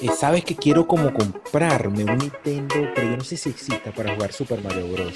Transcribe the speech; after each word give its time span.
Eh, 0.00 0.08
Sabes 0.16 0.44
que 0.44 0.56
quiero 0.56 0.86
como 0.86 1.12
comprarme 1.12 2.04
un 2.04 2.18
Nintendo, 2.18 2.74
pero 2.94 3.10
yo 3.10 3.16
no 3.16 3.24
sé 3.24 3.36
si 3.36 3.50
exista 3.50 3.92
para 3.92 4.14
jugar 4.14 4.32
Super 4.32 4.62
Mario 4.62 4.88
Bros. 4.88 5.14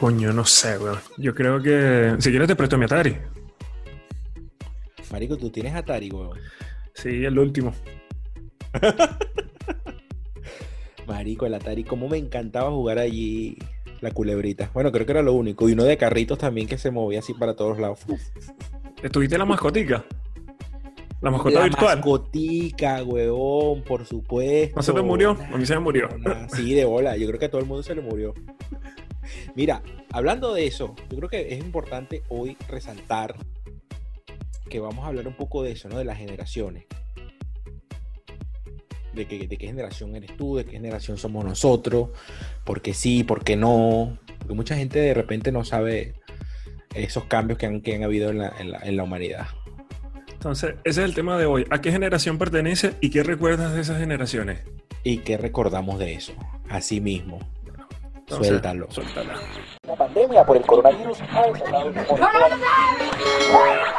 Coño, 0.00 0.32
no 0.32 0.44
sé, 0.44 0.78
weón. 0.78 0.98
Yo 1.16 1.34
creo 1.34 1.60
que. 1.60 2.16
Si 2.20 2.30
quieres, 2.30 2.48
te 2.48 2.56
presto 2.56 2.78
mi 2.78 2.84
Atari. 2.84 3.16
Marico, 5.10 5.36
tú 5.36 5.50
tienes 5.50 5.74
Atari, 5.74 6.10
weón. 6.10 6.38
Sí, 6.94 7.24
el 7.24 7.38
último. 7.38 7.74
Marico, 11.06 11.46
el 11.46 11.54
Atari, 11.54 11.84
cómo 11.84 12.08
me 12.08 12.18
encantaba 12.18 12.70
jugar 12.70 12.98
allí 12.98 13.56
la 14.00 14.10
culebrita. 14.10 14.70
Bueno, 14.74 14.92
creo 14.92 15.06
que 15.06 15.12
era 15.12 15.22
lo 15.22 15.32
único. 15.32 15.68
Y 15.68 15.72
uno 15.72 15.84
de 15.84 15.96
carritos 15.96 16.38
también 16.38 16.66
que 16.66 16.78
se 16.78 16.90
movía 16.90 17.20
así 17.20 17.34
para 17.34 17.54
todos 17.54 17.78
lados. 17.78 18.00
¿Estuviste 19.02 19.38
la 19.38 19.44
mascotica? 19.44 20.04
La 21.20 21.30
mascota 21.32 21.58
la 21.58 21.64
virtual. 21.64 21.96
mascotica, 21.96 23.02
huevón, 23.02 23.82
por 23.82 24.06
supuesto. 24.06 24.76
¿No 24.76 24.82
se 24.82 24.92
te 24.92 25.02
murió? 25.02 25.36
A 25.52 25.56
mí 25.56 25.66
se 25.66 25.74
me 25.74 25.80
murió. 25.80 26.08
Sí, 26.54 26.74
de 26.74 26.84
bola. 26.84 27.16
Yo 27.16 27.26
creo 27.26 27.40
que 27.40 27.46
a 27.46 27.50
todo 27.50 27.60
el 27.60 27.66
mundo 27.66 27.82
se 27.82 27.94
le 27.94 28.02
murió. 28.02 28.34
Mira, 29.54 29.82
hablando 30.12 30.54
de 30.54 30.66
eso, 30.66 30.94
yo 31.10 31.16
creo 31.16 31.28
que 31.28 31.54
es 31.54 31.58
importante 31.58 32.22
hoy 32.28 32.56
resaltar 32.68 33.34
que 34.70 34.80
vamos 34.80 35.04
a 35.04 35.08
hablar 35.08 35.26
un 35.26 35.34
poco 35.34 35.62
de 35.62 35.72
eso, 35.72 35.88
¿no? 35.88 35.98
De 35.98 36.04
las 36.04 36.18
generaciones. 36.18 36.84
De, 39.14 39.26
que, 39.26 39.48
de 39.48 39.56
qué 39.56 39.66
generación 39.66 40.14
eres 40.14 40.36
tú, 40.36 40.56
de 40.56 40.64
qué 40.64 40.72
generación 40.72 41.16
somos 41.16 41.44
nosotros, 41.44 42.10
por 42.64 42.82
qué 42.82 42.94
sí, 42.94 43.24
por 43.24 43.42
qué 43.42 43.56
no. 43.56 44.18
Porque 44.38 44.54
mucha 44.54 44.76
gente 44.76 44.98
de 44.98 45.14
repente 45.14 45.50
no 45.50 45.64
sabe 45.64 46.14
esos 46.94 47.24
cambios 47.24 47.58
que 47.58 47.66
han, 47.66 47.80
que 47.80 47.94
han 47.94 48.04
habido 48.04 48.30
en 48.30 48.38
la, 48.38 48.54
en, 48.58 48.70
la, 48.70 48.78
en 48.78 48.96
la 48.96 49.02
humanidad. 49.02 49.46
Entonces, 50.32 50.76
ese 50.84 51.00
es 51.02 51.08
el 51.08 51.14
tema 51.14 51.36
de 51.36 51.46
hoy. 51.46 51.66
¿A 51.70 51.80
qué 51.80 51.90
generación 51.90 52.38
pertenece 52.38 52.94
y 53.00 53.10
qué 53.10 53.24
recuerdas 53.24 53.74
de 53.74 53.80
esas 53.80 53.98
generaciones? 53.98 54.60
¿Y 55.02 55.18
qué 55.18 55.36
recordamos 55.36 55.98
de 55.98 56.14
eso? 56.14 56.32
Así 56.68 57.00
mismo. 57.00 57.40
Entonces, 58.14 58.48
Suéltalo. 58.48 58.90
Suéltala. 58.90 59.34
La 60.18 60.24
pandemia 60.24 60.44
por 60.44 60.56
el 60.56 60.66
coronavirus 60.66 61.20
ha 61.22 61.42
toda- 61.42 62.48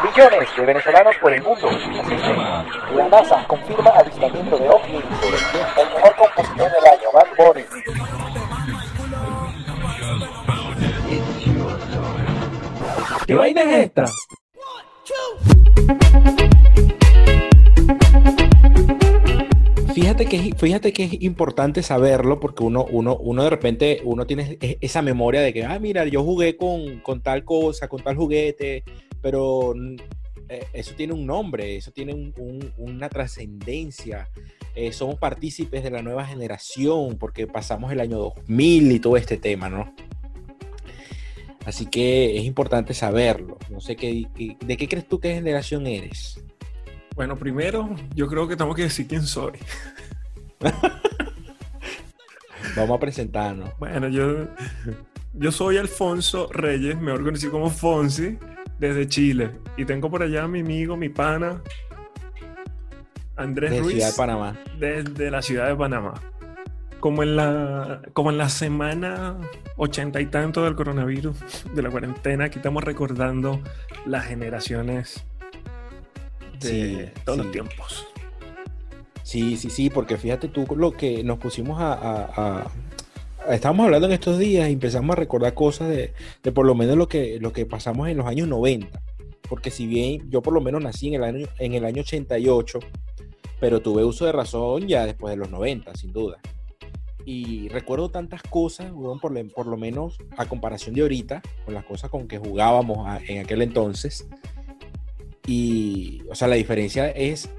millones 0.03 0.49
de 0.57 0.65
venezolanos 0.65 1.15
por 1.21 1.31
el 1.33 1.41
mundo. 1.41 1.69
Así 1.69 2.15
que 2.17 2.95
la 2.95 3.07
NASA 3.07 3.45
confirma 3.47 3.89
avistamiento 3.91 4.57
de 4.57 4.69
ovnis. 4.69 5.03
El 5.77 5.93
mejor 5.93 6.15
compositor 6.17 6.71
del 6.71 6.85
año, 6.87 7.11
Bad 7.13 7.27
Bunny. 7.37 7.65
¿Qué 13.25 13.35
vaina 13.35 13.61
es 13.61 13.85
esta? 13.85 14.05
Fíjate 20.09 20.91
que, 20.93 21.03
es- 21.03 21.21
importante 21.21 21.83
saberlo 21.83 22.39
porque 22.39 22.63
uno, 22.63 22.85
uno, 22.89 23.15
uno 23.17 23.43
de 23.43 23.49
repente 23.49 24.01
uno 24.03 24.25
tiene 24.25 24.57
e- 24.59 24.77
esa 24.81 25.01
memoria 25.03 25.41
de 25.41 25.53
que, 25.53 25.63
ah, 25.65 25.77
mira, 25.79 26.05
yo 26.05 26.23
jugué 26.23 26.57
con, 26.57 26.99
con 27.01 27.21
tal 27.21 27.43
cosa, 27.43 27.87
con 27.87 28.01
tal 28.01 28.15
juguete, 28.15 28.83
pero 29.21 29.73
mm, 29.75 29.95
eh, 30.49 30.65
eso 30.73 30.95
tiene 30.95 31.13
un 31.13 31.25
nombre, 31.27 31.75
eso 31.75 31.91
tiene 31.91 32.13
un- 32.15 32.33
un- 32.37 32.73
una 32.77 33.07
trascendencia. 33.09 34.29
Eh, 34.75 34.91
somos 34.93 35.15
partícipes 35.15 35.83
de 35.83 35.91
la 35.91 36.01
nueva 36.01 36.25
generación 36.25 37.17
porque 37.19 37.45
pasamos 37.45 37.91
el 37.91 37.99
año 37.99 38.17
2000 38.17 38.91
y 38.91 38.99
todo 38.99 39.15
este 39.15 39.37
tema, 39.37 39.69
¿no? 39.69 39.93
Así 41.65 41.85
que 41.85 42.35
es 42.37 42.45
importante 42.45 42.93
saberlo. 42.95 43.57
No 43.69 43.79
sé 43.79 43.95
qué- 43.95 44.25
de 44.65 44.77
qué 44.77 44.87
crees 44.87 45.07
tú 45.07 45.19
qué 45.19 45.35
generación 45.35 45.85
eres. 45.85 46.41
Bueno, 47.19 47.37
primero, 47.37 47.89
yo 48.15 48.29
creo 48.29 48.47
que 48.47 48.55
tengo 48.55 48.73
que 48.73 48.83
decir 48.83 49.05
quién 49.05 49.23
soy. 49.23 49.51
Vamos 52.77 52.95
a 52.95 52.99
presentarnos. 53.01 53.77
Bueno, 53.77 54.07
yo, 54.07 54.47
yo 55.33 55.51
soy 55.51 55.75
Alfonso 55.75 56.47
Reyes, 56.49 56.97
mejor 56.97 57.25
conocido 57.25 57.51
como 57.51 57.71
Fonsi, 57.71 58.37
desde 58.79 59.05
Chile. 59.09 59.51
Y 59.75 59.83
tengo 59.83 60.09
por 60.09 60.23
allá 60.23 60.45
a 60.45 60.47
mi 60.47 60.61
amigo, 60.61 60.95
mi 60.95 61.09
pana, 61.09 61.61
Andrés 63.35 63.71
De 63.71 63.79
Ruiz, 63.81 63.95
Ciudad 63.95 64.11
de 64.11 64.15
Panamá. 64.15 64.57
desde 64.79 65.29
la 65.29 65.41
ciudad 65.41 65.67
de 65.67 65.75
Panamá. 65.75 66.13
Como 67.01 67.23
en 67.23 67.35
la, 67.35 68.01
como 68.13 68.29
en 68.29 68.37
la 68.37 68.47
semana 68.47 69.35
ochenta 69.75 70.21
y 70.21 70.27
tanto 70.27 70.63
del 70.63 70.77
coronavirus, 70.77 71.35
de 71.73 71.81
la 71.81 71.89
cuarentena, 71.89 72.45
aquí 72.45 72.59
estamos 72.59 72.81
recordando 72.81 73.61
las 74.05 74.25
generaciones 74.25 75.25
de 76.59 76.69
Sí, 76.69 77.21
todos 77.25 77.37
sí. 77.37 77.43
los 77.43 77.51
tiempos. 77.51 78.07
Sí, 79.23 79.57
sí, 79.57 79.69
sí, 79.69 79.89
porque 79.89 80.17
fíjate 80.17 80.47
tú 80.47 80.65
lo 80.75 80.91
que 80.91 81.23
nos 81.23 81.37
pusimos 81.39 81.79
a, 81.79 81.93
a- 81.93 82.71
Estábamos 83.53 83.85
hablando 83.85 84.05
en 84.07 84.13
estos 84.13 84.37
días 84.37 84.69
y 84.69 84.73
empezamos 84.73 85.13
a 85.13 85.15
recordar 85.19 85.53
cosas 85.53 85.87
de, 85.89 86.13
de 86.43 86.51
por 86.51 86.65
lo 86.65 86.75
menos 86.75 86.97
lo 86.97 87.07
que, 87.07 87.39
lo 87.39 87.53
que 87.53 87.65
pasamos 87.65 88.07
en 88.09 88.17
los 88.17 88.27
años 88.27 88.47
90. 88.47 89.01
Porque 89.47 89.71
si 89.71 89.87
bien 89.87 90.29
yo 90.29 90.41
por 90.41 90.53
lo 90.53 90.61
menos 90.61 90.83
nací 90.83 91.07
en 91.07 91.13
el 91.15 91.23
año, 91.23 91.47
en 91.57 91.73
el 91.73 91.85
año 91.85 92.01
88, 92.01 92.79
pero 93.59 93.81
tuve 93.81 94.03
uso 94.03 94.25
de 94.25 94.33
razón 94.33 94.87
ya 94.87 95.05
después 95.05 95.31
de 95.31 95.37
los 95.37 95.49
90, 95.49 95.95
sin 95.95 96.11
duda. 96.11 96.37
Y 97.25 97.69
recuerdo 97.69 98.09
tantas 98.09 98.41
cosas, 98.43 98.91
weón, 98.91 99.19
por, 99.19 99.31
lo- 99.31 99.47
por 99.49 99.65
lo 99.67 99.77
menos 99.77 100.17
a 100.37 100.45
comparación 100.45 100.93
de 100.93 101.01
ahorita, 101.01 101.41
con 101.65 101.73
las 101.73 101.85
cosas 101.85 102.09
con 102.11 102.27
que 102.27 102.37
jugábamos 102.39 103.07
a- 103.07 103.19
en 103.27 103.39
aquel 103.39 103.61
entonces. 103.61 104.27
Y, 105.51 106.21
o 106.29 106.35
sea, 106.35 106.47
la 106.47 106.57
diferencia 106.57 107.09
es 107.09 107.49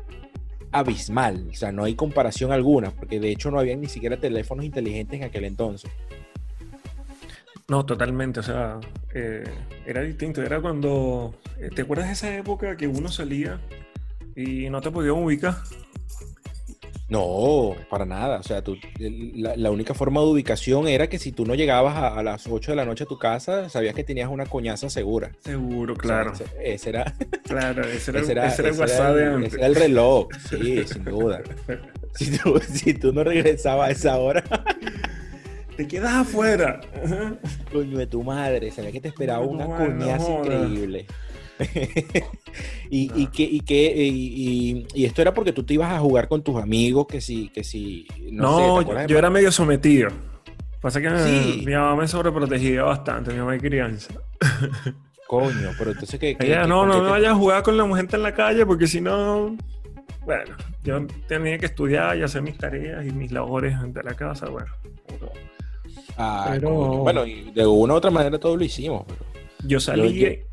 abismal, 0.70 1.48
o 1.50 1.54
sea, 1.54 1.72
no 1.72 1.82
hay 1.82 1.96
comparación 1.96 2.52
alguna, 2.52 2.92
porque 2.92 3.18
de 3.18 3.32
hecho 3.32 3.50
no 3.50 3.58
había 3.58 3.74
ni 3.74 3.88
siquiera 3.88 4.16
teléfonos 4.16 4.64
inteligentes 4.64 5.18
en 5.18 5.26
aquel 5.26 5.44
entonces. 5.44 5.90
No, 7.66 7.84
totalmente, 7.84 8.38
o 8.38 8.42
sea, 8.44 8.78
eh, 9.12 9.42
era 9.84 10.02
distinto, 10.02 10.40
era 10.40 10.60
cuando, 10.60 11.34
eh, 11.58 11.70
¿te 11.74 11.82
acuerdas 11.82 12.06
de 12.06 12.12
esa 12.12 12.36
época 12.36 12.76
que 12.76 12.86
uno 12.86 13.08
salía 13.08 13.60
y 14.36 14.70
no 14.70 14.80
te 14.80 14.92
podían 14.92 15.16
ubicar? 15.16 15.56
No, 17.10 17.74
para 17.90 18.06
nada, 18.06 18.38
o 18.38 18.42
sea, 18.44 18.62
tú, 18.62 18.76
la, 18.98 19.56
la 19.56 19.70
única 19.72 19.94
forma 19.94 20.20
de 20.20 20.28
ubicación 20.28 20.86
era 20.86 21.08
que 21.08 21.18
si 21.18 21.32
tú 21.32 21.44
no 21.44 21.56
llegabas 21.56 21.96
a, 21.96 22.16
a 22.18 22.22
las 22.22 22.46
8 22.46 22.70
de 22.70 22.76
la 22.76 22.84
noche 22.84 23.02
a 23.02 23.06
tu 23.08 23.18
casa, 23.18 23.68
sabías 23.68 23.94
que 23.94 24.04
tenías 24.04 24.28
una 24.30 24.46
coñaza 24.46 24.88
segura. 24.88 25.32
Seguro, 25.40 25.94
O 25.94 25.96
sea, 25.96 26.02
claro, 26.02 26.32
ese, 26.32 26.44
ese 26.62 26.88
era, 26.90 27.12
claro, 27.44 27.82
ese 27.82 28.12
era, 28.12 28.20
ese 28.20 28.32
era, 28.32 28.46
ese 28.46 28.62
era 28.62 28.70
el 28.70 28.78
WhatsApp 28.78 29.14
de 29.16 29.24
antes. 29.26 29.48
ese 29.48 29.56
era 29.58 29.66
el 29.66 29.74
reloj, 29.74 30.28
sí, 30.48 30.84
sin 30.86 31.04
duda. 31.04 31.42
Si 32.14 32.38
tú, 32.38 32.60
si 32.72 32.94
tú 32.94 33.12
no 33.12 33.24
regresabas 33.24 33.88
a 33.88 33.92
esa 33.92 34.18
hora, 34.18 34.44
Te 35.76 35.88
quedas 35.88 36.12
afuera. 36.12 36.80
Coño 37.72 37.98
de 37.98 38.06
tu 38.06 38.22
madre, 38.22 38.70
sabía 38.70 38.92
que 38.92 39.00
te 39.00 39.08
esperaba 39.08 39.40
una 39.46 39.64
coñaza 39.66 40.30
increíble. 40.30 41.06
Y, 42.90 43.10
y 43.14 43.26
que, 43.28 43.42
y, 43.44 43.60
que 43.60 43.94
y, 43.96 44.86
y- 44.94 45.04
esto 45.04 45.22
era 45.22 45.32
porque 45.32 45.52
tú 45.52 45.62
te 45.62 45.74
ibas 45.74 45.92
a 45.92 46.00
jugar 46.00 46.28
con 46.28 46.42
tus 46.42 46.56
amigos, 46.60 47.06
que 47.06 47.20
si, 47.20 47.48
que 47.50 47.62
si, 47.64 48.06
no, 48.32 48.80
sé, 48.80 48.84
¿te 48.86 48.92
No, 48.94 49.06
yo 49.06 49.16
era 49.18 49.30
medio 49.30 49.50
sometido. 49.52 50.10
Pasa 50.80 51.00
que 51.00 51.08
Sí. 51.20 51.62
mi 51.66 51.72
mamá 51.74 51.94
me 51.96 52.08
sobreprotegía 52.08 52.82
bastante, 52.82 53.32
mi 53.32 53.38
mamá 53.38 53.52
de 53.52 53.60
crianza. 53.60 54.14
Coño, 55.28 55.70
pero 55.78 55.92
entonces 55.92 56.18
que... 56.18 56.36
Ella, 56.40 56.66
no, 56.66 56.80
¿por 56.80 56.88
no 56.88 56.94
me 56.98 57.04
te- 57.04 57.10
vayas 57.10 57.32
a 57.32 57.34
jugar 57.36 57.62
con 57.62 57.76
la 57.76 57.84
mujer 57.84 58.08
en 58.12 58.22
la 58.22 58.34
calle 58.34 58.66
porque 58.66 58.86
si 58.88 59.00
no, 59.00 59.56
bueno, 60.24 60.56
yo 60.82 61.06
tenía 61.28 61.56
que 61.58 61.66
estudiar 61.66 62.16
y 62.18 62.22
hacer 62.22 62.42
mis 62.42 62.58
tareas 62.58 63.06
y 63.06 63.10
mis 63.12 63.30
labores 63.30 63.76
de 63.94 64.02
la 64.02 64.14
casa, 64.14 64.48
bueno. 64.48 64.66
Ah, 66.16 66.48
Pero- 66.52 66.68
coño. 66.74 66.98
Bueno, 67.02 67.26
y 67.26 67.50
de 67.52 67.66
una 67.66 67.94
u 67.94 67.96
otra 67.96 68.10
manera 68.10 68.38
todo 68.38 68.56
lo 68.56 68.64
hicimos, 68.64 69.04
pero... 69.06 69.20
Yo 69.64 69.78
salía, 69.78 70.32
yo- 70.34 70.49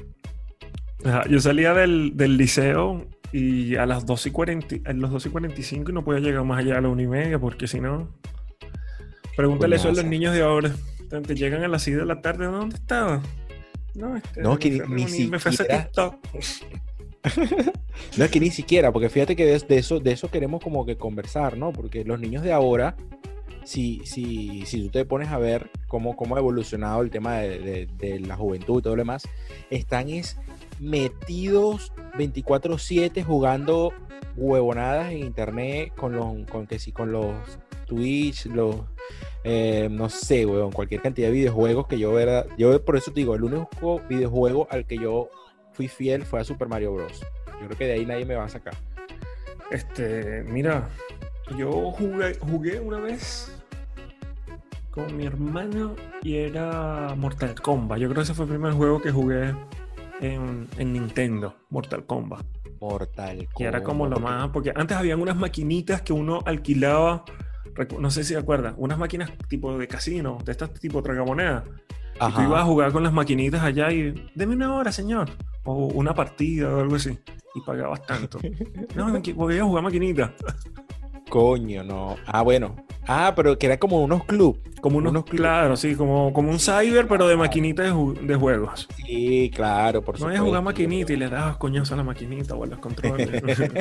Ajá, 1.05 1.23
yo 1.29 1.39
salía 1.39 1.73
del, 1.73 2.13
del 2.15 2.37
liceo 2.37 3.05
y 3.31 3.75
a 3.75 3.85
las 3.85 4.05
2 4.05 4.27
y 4.27 4.31
40, 4.31 4.75
a 4.89 4.93
las 4.93 5.11
2 5.11 5.25
y 5.27 5.29
45 5.29 5.91
y 5.91 5.93
no 5.93 6.03
podía 6.03 6.19
llegar 6.21 6.43
más 6.43 6.59
allá 6.59 6.77
a 6.77 6.81
la 6.81 6.89
1 6.89 7.01
y 7.01 7.07
media 7.07 7.39
porque 7.39 7.67
si 7.67 7.79
no... 7.79 8.09
Pregúntale 9.35 9.75
eso 9.75 9.89
a 9.89 9.91
los 9.91 10.03
niños 10.05 10.33
de 10.33 10.41
ahora. 10.41 10.71
Te 11.25 11.35
llegan 11.35 11.63
a 11.63 11.67
las 11.67 11.83
6 11.83 11.97
de 11.97 12.05
la 12.05 12.21
tarde, 12.21 12.45
¿dónde 12.45 12.75
estaba? 12.75 13.21
No, 13.93 14.15
este, 14.17 14.41
No, 14.41 14.57
que 14.57 14.69
ni- 14.71 14.79
ni 14.79 15.05
reunir, 15.05 15.29
me 15.29 15.39
fui 15.39 15.49
a 15.49 15.53
hacer 15.53 15.65
siquiera- 15.67 15.83
TikTok. 15.85 16.15
No 18.17 18.25
es 18.25 18.31
que 18.31 18.39
ni 18.39 18.51
siquiera, 18.51 18.91
porque 18.91 19.09
fíjate 19.09 19.35
que 19.35 19.45
de, 19.45 19.57
de 19.59 19.77
eso, 19.77 19.99
de 19.99 20.11
eso 20.11 20.29
queremos 20.29 20.61
como 20.63 20.85
que 20.85 20.97
conversar, 20.97 21.57
¿no? 21.57 21.73
Porque 21.73 22.03
los 22.05 22.19
niños 22.19 22.43
de 22.43 22.53
ahora, 22.53 22.95
si, 23.63 24.01
si, 24.05 24.65
si 24.67 24.83
tú 24.83 24.89
te 24.89 25.03
pones 25.05 25.29
a 25.29 25.37
ver 25.39 25.69
cómo, 25.87 26.15
cómo 26.15 26.35
ha 26.35 26.39
evolucionado 26.39 27.01
el 27.01 27.09
tema 27.09 27.37
de, 27.39 27.59
de- 27.59 27.87
de 27.97 28.19
la 28.19 28.35
juventud 28.35 28.79
y 28.79 28.83
todo 28.83 28.95
lo 28.95 29.01
demás, 29.01 29.27
están 29.71 30.09
es 30.09 30.37
metidos 30.79 31.91
24/7 32.17 33.23
jugando 33.23 33.93
huevonadas 34.35 35.11
en 35.11 35.19
internet 35.19 35.93
con 35.95 36.15
los, 36.15 36.47
con 36.49 36.67
que 36.67 36.79
sí, 36.79 36.91
con 36.91 37.11
los 37.11 37.59
Twitch, 37.85 38.45
los, 38.45 38.75
eh, 39.43 39.87
no 39.89 40.09
sé, 40.09 40.45
weón, 40.45 40.71
cualquier 40.71 41.01
cantidad 41.01 41.29
de 41.29 41.33
videojuegos 41.33 41.87
que 41.87 41.97
yo 41.97 42.19
era. 42.19 42.45
Yo 42.57 42.83
por 42.83 42.97
eso 42.97 43.11
te 43.11 43.21
digo, 43.21 43.35
el 43.35 43.43
único 43.43 44.01
videojuego 44.09 44.67
al 44.69 44.85
que 44.85 44.97
yo 44.97 45.29
fui 45.71 45.87
fiel 45.87 46.23
fue 46.23 46.39
a 46.39 46.43
Super 46.43 46.67
Mario 46.67 46.93
Bros. 46.93 47.21
Yo 47.61 47.65
creo 47.67 47.77
que 47.77 47.85
de 47.85 47.93
ahí 47.93 48.05
nadie 48.05 48.25
me 48.25 48.35
va 48.35 48.43
a 48.45 48.49
sacar. 48.49 48.75
Este, 49.71 50.43
mira, 50.43 50.89
yo 51.57 51.91
jugué, 51.91 52.35
jugué 52.35 52.79
una 52.79 52.99
vez 52.99 53.51
con 54.91 55.15
mi 55.15 55.25
hermano 55.25 55.95
y 56.21 56.37
era 56.37 57.13
Mortal 57.15 57.59
Kombat. 57.59 57.99
Yo 57.99 58.07
creo 58.07 58.17
que 58.17 58.23
ese 58.23 58.33
fue 58.33 58.45
el 58.45 58.51
primer 58.51 58.73
juego 58.73 59.01
que 59.01 59.11
jugué 59.11 59.53
en, 60.21 60.67
en 60.77 60.93
Nintendo, 60.93 61.55
Mortal 61.69 62.05
Kombat. 62.05 62.45
Mortal 62.79 63.37
Kombat. 63.37 63.57
Que 63.57 63.63
era 63.65 63.83
como 63.83 64.07
lo 64.07 64.19
más, 64.19 64.49
porque 64.49 64.71
antes 64.75 64.97
habían 64.97 65.21
unas 65.21 65.35
maquinitas 65.35 66.01
que 66.01 66.13
uno 66.13 66.39
alquilaba, 66.45 67.25
no 67.99 68.11
sé 68.11 68.23
si 68.23 68.33
te 68.33 68.39
acuerdas, 68.39 68.73
unas 68.77 68.97
máquinas 68.97 69.31
tipo 69.47 69.77
de 69.77 69.87
casino, 69.87 70.37
de 70.43 70.51
estas 70.51 70.73
tipo 70.73 71.01
tragamonedas. 71.01 71.63
Y 72.15 72.33
tú 72.33 72.41
ibas 72.41 72.61
a 72.61 72.65
jugar 72.65 72.91
con 72.91 73.03
las 73.03 73.13
maquinitas 73.13 73.61
allá 73.61 73.91
y, 73.91 74.29
deme 74.33 74.55
una 74.55 74.73
hora, 74.73 74.91
señor. 74.91 75.29
O 75.63 75.87
una 75.87 76.13
partida 76.13 76.73
o 76.73 76.79
algo 76.79 76.95
así. 76.95 77.19
Y 77.53 77.61
pagabas 77.61 78.05
tanto. 78.05 78.39
no, 78.95 79.21
voy 79.35 79.57
a 79.59 79.63
jugar 79.63 79.83
maquinita. 79.83 80.33
Coño, 81.29 81.83
no. 81.83 82.15
Ah, 82.25 82.41
bueno. 82.41 82.75
Ah, 83.07 83.33
pero 83.35 83.57
que 83.57 83.67
era 83.67 83.77
como 83.77 84.03
unos 84.03 84.25
club. 84.25 84.59
Como 84.81 84.99
unos, 84.99 85.09
Unos 85.11 85.25
cl- 85.25 85.37
claro, 85.37 85.75
sí, 85.75 85.95
como, 85.95 86.31
como 86.33 86.51
un 86.51 86.59
cyber, 86.59 87.07
pero 87.07 87.27
de 87.27 87.35
maquinita 87.35 87.81
de, 87.83 87.91
ju- 87.91 88.13
de 88.19 88.35
juegos. 88.35 88.87
Sí, 89.05 89.49
claro, 89.55 90.03
por 90.03 90.15
No 90.15 90.19
supuesto. 90.19 90.41
es 90.43 90.47
jugar 90.47 90.61
maquinita 90.63 91.13
y 91.13 91.15
le 91.15 91.29
dabas 91.29 91.57
coñazo 91.57 91.95
a 91.95 91.97
la 91.97 92.03
maquinita 92.03 92.53
o 92.53 92.63
a 92.63 92.67
los 92.67 92.79
controles. 92.79 93.27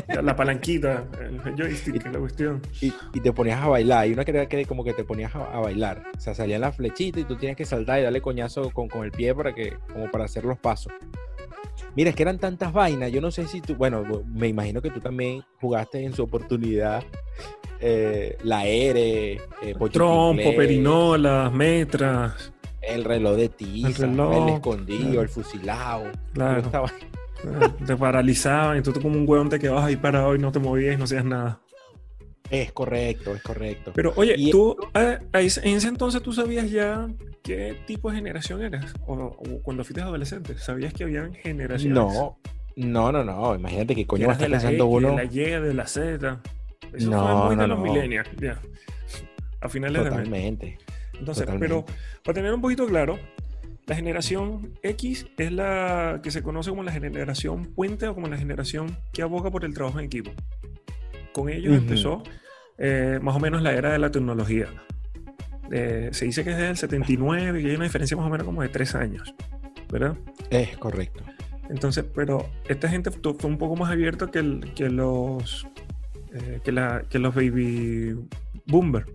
la 0.23 0.35
palanquita, 0.37 1.05
el 1.21 1.41
joystick, 1.57 2.07
la 2.11 2.19
cuestión. 2.19 2.63
Y, 2.81 2.93
y 3.13 3.21
te 3.21 3.33
ponías 3.33 3.61
a 3.63 3.69
bailar. 3.69 4.09
Y 4.09 4.13
una 4.15 4.25
que 4.25 4.31
era 4.31 4.47
que 4.49 4.65
como 4.65 4.85
que 4.85 4.95
te 4.95 5.05
ponías 5.05 5.35
a, 5.35 5.45
a 5.57 5.61
bailar. 5.61 6.03
O 6.17 6.21
sea, 6.21 6.35
salían 6.35 6.63
las 6.63 6.75
flechitas 6.77 7.21
y 7.23 7.25
tú 7.25 7.37
tienes 7.37 7.57
que 7.59 7.67
saltar 7.67 8.01
y 8.01 8.05
darle 8.05 8.23
coñazo 8.23 8.71
con, 8.71 8.89
con 8.89 9.05
el 9.05 9.11
pie 9.11 9.35
para 9.35 9.55
que, 9.55 9.75
como 9.93 10.11
para 10.11 10.25
hacer 10.25 10.45
los 10.47 10.59
pasos. 10.59 10.93
Mira, 11.95 12.09
es 12.11 12.17
que 12.17 12.23
eran 12.23 12.39
tantas 12.39 12.73
vainas. 12.73 13.13
Yo 13.13 13.21
no 13.21 13.31
sé 13.31 13.47
si 13.47 13.61
tú, 13.61 13.75
bueno, 13.75 14.03
me 14.33 14.49
imagino 14.49 14.81
que 14.81 14.91
tú 14.91 15.01
también 15.01 15.43
jugaste 15.61 16.03
en 16.05 16.15
su 16.15 16.23
oportunidad 16.23 17.05
eh, 17.81 18.37
la 18.43 18.67
R, 18.67 19.33
eh, 19.63 19.75
Trompo, 19.93 20.55
perinolas, 20.57 21.53
metras. 21.53 22.53
el 22.83 23.05
reloj 23.05 23.37
de 23.37 23.49
tiza, 23.49 24.05
El 24.07 24.49
escondido, 24.49 25.05
claro. 25.07 25.23
el 25.23 25.29
fusilado. 25.29 26.05
Claro. 26.33 26.61
Estaba- 26.61 26.93
Te 27.87 27.97
paralizaban 27.97 28.79
y 28.79 28.83
tú 28.83 28.93
como 28.95 29.17
un 29.19 29.29
hueón 29.29 29.49
te 29.51 29.59
quedabas 29.59 29.85
ahí 29.85 29.97
parado 29.97 30.35
y 30.35 30.39
no 30.39 30.51
te 30.53 30.59
movías 30.59 30.99
no 30.99 31.05
hacías 31.05 31.25
nada. 31.25 31.61
Es 32.51 32.73
correcto, 32.73 33.35
es 33.35 33.43
correcto. 33.43 33.93
Pero 33.95 34.13
oye, 34.17 34.35
Y- 34.39 34.51
tú 34.51 34.77
a 34.95 35.19
ese- 35.41 35.69
en 35.69 35.77
ese 35.77 35.89
entonces 35.89 36.23
tú 36.23 36.33
sabías 36.33 36.71
ya 36.71 37.09
qué 37.43 37.77
tipo 37.87 38.09
de 38.11 38.17
generación 38.17 38.63
eras. 38.63 38.95
O, 39.07 39.15
o 39.15 39.63
cuando 39.63 39.85
fuiste 39.85 40.01
adolescente, 40.01 40.57
¿sabías 40.59 40.95
que 40.95 41.05
habían 41.05 41.35
generaciones? 41.35 41.95
no, 41.95 42.39
no, 42.77 43.13
no, 43.13 43.25
no. 43.25 43.55
Imagínate 43.55 43.95
Que 43.95 44.07
coño 44.07 44.27
va 44.27 44.33
a 44.33 44.37
estar 44.37 44.51
pensando 44.51 44.87
uno. 44.87 45.11
de 45.11 45.17
la 45.17 45.25
Y, 45.25 45.39
de 45.39 45.75
la 45.75 45.87
Z. 45.87 46.41
Eso 46.93 47.11
No, 47.11 47.23
fue 47.23 47.47
muy 47.49 47.57
no, 47.57 47.63
de 47.63 47.69
los 47.69 47.79
no. 47.79 47.85
millennials, 47.85 48.29
ya. 48.41 48.61
A 49.61 49.69
finales 49.69 50.05
de 50.05 50.11
mes. 50.11 50.19
Totalmente. 50.19 50.79
Entonces, 51.19 51.45
Totalmente. 51.47 51.67
pero 51.67 51.85
para 52.23 52.35
tener 52.35 52.53
un 52.53 52.61
poquito 52.61 52.87
claro, 52.87 53.19
la 53.87 53.95
generación 53.97 54.75
X 54.83 55.27
es 55.39 55.53
la 55.53 56.21
que 56.23 56.31
se 56.31 56.43
conoce 56.43 56.71
como 56.71 56.83
la 56.83 56.93
generación 56.93 57.65
puente 57.67 58.07
o 58.09 58.15
como 58.15 58.29
la 58.29 58.37
generación 58.37 58.97
que 59.13 59.23
aboga 59.23 59.51
por 59.51 59.65
el 59.65 59.73
trabajo 59.75 59.99
en 59.99 60.07
equipo. 60.07 60.31
Con 61.33 61.49
ellos 61.49 61.75
empezó 61.77 62.23
eh, 62.79 63.19
más 63.23 63.37
o 63.37 63.41
menos 63.41 63.63
la 63.63 63.73
era 63.73 63.93
de 63.93 63.99
la 63.99 64.11
tecnología. 64.11 64.69
Eh, 65.71 66.11
se 66.13 66.25
dice 66.27 66.45
que 66.45 66.51
es 66.51 66.57
desde 66.57 66.71
el 66.71 66.77
79 66.77 67.61
y 67.63 67.67
hay 67.69 67.75
una 67.77 67.85
diferencia 67.85 68.17
más 68.17 68.27
o 68.27 68.31
menos 68.31 68.47
como 68.47 68.63
de 68.63 68.69
tres 68.69 68.95
años, 68.95 69.35
¿verdad? 69.91 70.17
Es 70.51 70.77
correcto. 70.79 71.25
Entonces, 71.69 72.05
pero 72.15 72.49
esta 72.69 72.89
gente 72.89 73.11
fu- 73.11 73.35
fue 73.35 73.51
un 73.51 73.59
poco 73.59 73.75
más 73.77 73.91
abierto 73.91 74.31
que, 74.31 74.39
el- 74.39 74.73
que 74.75 74.89
los 74.89 75.67
eh, 76.37 76.61
que, 76.65 76.73
la- 76.73 77.03
que 77.09 77.19
los 77.19 77.35
baby 77.35 78.15
boomer. 78.67 79.07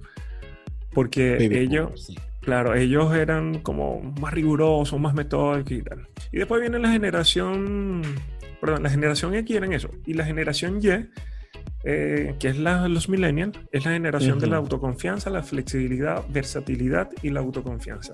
Porque 0.94 1.34
Baby 1.36 1.58
ellos, 1.58 1.84
boomer, 1.86 2.00
sí. 2.00 2.16
claro, 2.42 2.76
ellos 2.76 3.14
eran 3.16 3.60
como 3.60 4.02
más 4.20 4.34
rigurosos, 4.34 5.00
más 5.00 5.14
metódicos 5.14 5.72
y 5.72 5.82
tal. 5.82 6.08
Y 6.32 6.38
después 6.40 6.60
viene 6.62 6.80
la 6.80 6.92
generación, 6.92 8.02
perdón, 8.60 8.84
la 8.84 8.90
generación 8.90 9.34
X 9.36 9.56
eran 9.56 9.72
eso. 9.72 9.90
Y 10.06 10.14
la 10.16 10.26
generación 10.26 10.80
Y, 10.82 10.90
eh, 11.84 12.36
que 12.40 12.50
es 12.50 12.58
la, 12.60 12.88
los 12.90 13.08
millennials, 13.08 13.58
es 13.72 13.86
la 13.86 13.92
generación 13.94 14.38
de 14.40 14.48
la 14.48 14.58
autoconfianza, 14.58 15.30
la 15.30 15.44
flexibilidad, 15.44 16.24
versatilidad 16.30 17.10
y 17.24 17.30
la 17.30 17.40
autoconfianza. 17.40 18.14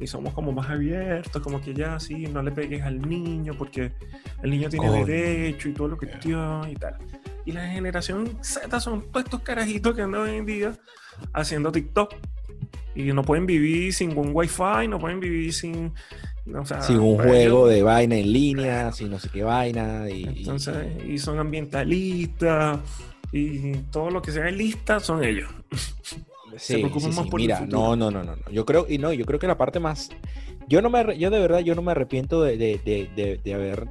Y 0.00 0.06
somos 0.06 0.32
como 0.32 0.50
más 0.52 0.70
abiertos, 0.70 1.42
como 1.42 1.60
que 1.60 1.74
ya 1.74 2.00
sí, 2.00 2.24
no 2.32 2.42
le 2.42 2.50
pegues 2.52 2.80
al 2.82 3.02
niño 3.02 3.52
porque 3.58 3.92
el 4.42 4.50
niño 4.50 4.70
tiene 4.70 4.90
derecho 5.04 5.68
y 5.68 5.72
todo 5.74 5.88
lo 5.88 5.98
que 5.98 6.06
cuestión 6.06 6.70
y 6.70 6.74
tal. 6.76 6.94
Y 7.46 7.52
la 7.52 7.66
generación 7.68 8.38
Z 8.42 8.80
son 8.80 9.02
todos 9.10 9.24
estos 9.24 9.40
carajitos 9.42 9.94
que 9.94 10.02
andan 10.02 10.22
hoy 10.22 10.36
en 10.36 10.46
día 10.46 10.76
haciendo 11.32 11.72
TikTok. 11.72 12.14
Y 12.94 13.12
no 13.12 13.22
pueden 13.22 13.46
vivir 13.46 13.92
sin 13.92 14.16
un 14.18 14.30
wifi, 14.32 14.88
no 14.88 14.98
pueden 14.98 15.20
vivir 15.20 15.52
sin... 15.52 15.92
o 16.54 16.64
sea, 16.66 16.82
sin 16.82 16.98
un 16.98 17.16
juego 17.16 17.66
ellos- 17.66 17.70
de 17.70 17.82
vaina 17.82 18.16
en 18.16 18.32
línea, 18.32 18.92
sin 18.92 19.10
no 19.10 19.18
sé 19.18 19.28
qué 19.30 19.42
vaina. 19.44 20.08
Y, 20.10 20.24
Entonces, 20.24 20.76
y 21.06 21.18
son 21.18 21.38
ambientalistas 21.38 22.80
y 23.32 23.72
todo 23.92 24.10
lo 24.10 24.20
que 24.20 24.32
sea 24.32 24.50
lista 24.50 24.98
son 25.00 25.22
ellos. 25.24 25.48
se 26.56 26.78
preocupan 26.78 27.12
sí, 27.12 27.16
más 27.16 27.24
sí, 27.26 27.30
por 27.30 27.40
Mira, 27.40 27.60
no, 27.66 27.94
no, 27.96 28.10
no, 28.10 28.24
no. 28.24 28.36
Yo 28.50 28.66
creo, 28.66 28.86
y 28.88 28.98
no, 28.98 29.12
yo 29.12 29.24
creo 29.24 29.38
que 29.38 29.46
la 29.46 29.56
parte 29.56 29.78
más. 29.80 30.10
Yo 30.68 30.82
no 30.82 30.90
me 30.90 31.16
yo 31.18 31.30
de 31.30 31.38
verdad, 31.40 31.60
yo 31.60 31.74
no 31.74 31.82
me 31.82 31.92
arrepiento 31.92 32.42
de- 32.42 32.56
de- 32.56 32.80
de- 32.84 33.40
de 33.42 33.54
haber 33.54 33.86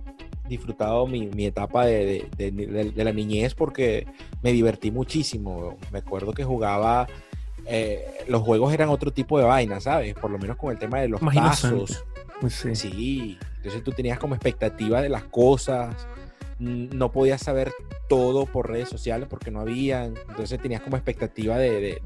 disfrutado 0.50 1.08
mi, 1.08 1.28
mi 1.28 1.46
etapa 1.46 1.86
de, 1.86 2.28
de- 2.38 2.52
de- 2.52 3.04
la 3.04 3.12
niñez 3.14 3.54
porque 3.56 4.06
me 4.42 4.52
divertí 4.52 4.92
muchísimo. 4.92 5.78
Me 5.92 6.00
acuerdo 6.00 6.34
que 6.34 6.44
jugaba. 6.44 7.08
eh, 7.66 8.04
los 8.28 8.42
juegos 8.42 8.74
eran 8.74 8.90
otro 8.90 9.12
tipo 9.12 9.38
de 9.40 9.46
vaina, 9.46 9.80
¿sabes? 9.80 10.16
Por 10.16 10.32
lo 10.32 10.38
menos 10.40 10.58
con 10.58 10.72
el 10.72 10.78
tema 10.80 11.00
de 11.00 11.08
los 11.08 11.22
tazos. 11.44 12.04
Pues 12.42 12.54
sí. 12.56 12.76
Sí, 12.76 13.38
entonces 13.58 13.84
tú 13.84 13.92
tenías 13.92 14.18
como 14.18 14.34
expectativa 14.36 15.02
de 15.02 15.10
las 15.10 15.24
cosas, 15.26 16.08
no 16.58 17.12
podías 17.12 17.42
saber 17.42 17.72
todo 18.10 18.46
por 18.46 18.70
redes 18.70 18.90
sociales 18.90 19.28
porque 19.30 19.52
no 19.52 19.60
habían, 19.62 20.14
entonces 20.30 20.60
tenías 20.62 20.82
como 20.82 20.96
expectativa 20.98 21.58
de, 21.58 22.02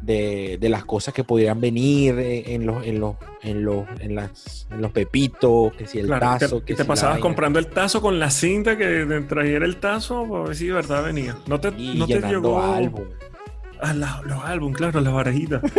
de, 0.00 0.58
de, 0.60 0.68
las 0.68 0.84
cosas 0.84 1.14
que 1.14 1.24
podrían 1.24 1.60
venir 1.60 2.18
en 2.18 2.66
los, 2.66 2.84
en 2.86 3.00
los, 3.00 3.16
en 3.42 3.64
los, 3.64 3.86
en 4.00 4.14
las, 4.14 4.66
en 4.70 4.82
los 4.82 4.92
pepitos, 4.92 5.72
que 5.74 5.86
si 5.86 5.98
el 5.98 6.06
Claro, 6.06 6.20
tazo, 6.38 6.60
te, 6.60 6.66
que 6.66 6.74
te 6.74 6.82
si 6.82 6.88
pasabas 6.88 7.18
comprando 7.20 7.58
el 7.58 7.66
tazo 7.68 8.02
con 8.02 8.18
la 8.18 8.30
cinta 8.30 8.76
que 8.76 9.06
te 9.06 9.20
trajera 9.22 9.64
el 9.64 9.76
tazo 9.78 10.28
para 10.28 10.44
ver 10.44 10.56
si 10.56 10.66
de 10.66 10.72
verdad 10.74 11.04
venía. 11.04 11.36
No 11.46 11.58
te, 11.60 11.68
y 11.78 11.94
no 11.98 12.06
te 12.06 12.20
llegó 12.20 12.60
álbum, 12.60 13.04
Ah, 13.80 13.92
la- 13.92 14.22
los 14.24 14.42
álbumes, 14.44 14.76
claro, 14.78 15.00
las 15.00 15.12
barajitas. 15.12 15.62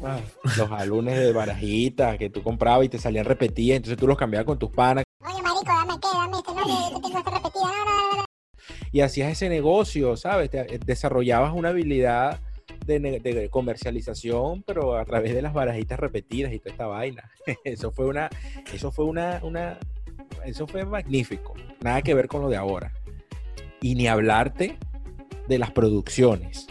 Wow. 0.00 0.20
los 0.56 0.70
álbumes 0.70 1.18
de 1.18 1.32
barajitas 1.32 2.16
que 2.18 2.30
tú 2.30 2.40
comprabas 2.44 2.84
y 2.86 2.88
te 2.88 2.98
salían 2.98 3.24
repetidas, 3.24 3.78
entonces 3.78 3.98
tú 3.98 4.06
los 4.06 4.16
cambiabas 4.16 4.46
con 4.46 4.56
tus 4.56 4.70
panas 4.70 5.02
Oye, 5.26 5.42
marico, 5.42 5.64
dame 5.64 5.94
qué, 6.00 6.08
dame 6.14 6.36
este, 6.36 6.52
no, 6.54 6.62
que 7.00 7.00
tengo 7.08 7.18
esta 7.18 7.30
repetida, 7.32 7.62
no, 7.62 7.84
no, 7.84 8.10
no, 8.12 8.16
no. 8.18 8.24
y 8.92 9.00
hacías 9.00 9.32
ese 9.32 9.48
negocio, 9.48 10.16
¿sabes? 10.16 10.50
Te- 10.50 10.72
eh, 10.72 10.78
desarrollabas 10.86 11.52
una 11.52 11.70
habilidad 11.70 12.38
de, 12.88 13.20
de 13.20 13.48
comercialización, 13.50 14.62
pero 14.62 14.96
a 14.96 15.04
través 15.04 15.34
de 15.34 15.42
las 15.42 15.52
barajitas 15.52 15.98
repetidas 16.00 16.52
y 16.52 16.58
toda 16.58 16.70
esta 16.72 16.86
vaina. 16.86 17.30
Eso 17.64 17.92
fue 17.92 18.06
una, 18.06 18.28
eso 18.72 18.90
fue 18.90 19.04
una, 19.04 19.40
una, 19.42 19.78
eso 20.44 20.66
fue 20.66 20.84
magnífico. 20.84 21.54
Nada 21.80 22.02
que 22.02 22.14
ver 22.14 22.28
con 22.28 22.42
lo 22.42 22.48
de 22.48 22.56
ahora. 22.56 22.92
Y 23.80 23.94
ni 23.94 24.08
hablarte 24.08 24.76
de 25.46 25.58
las 25.58 25.70
producciones 25.70 26.66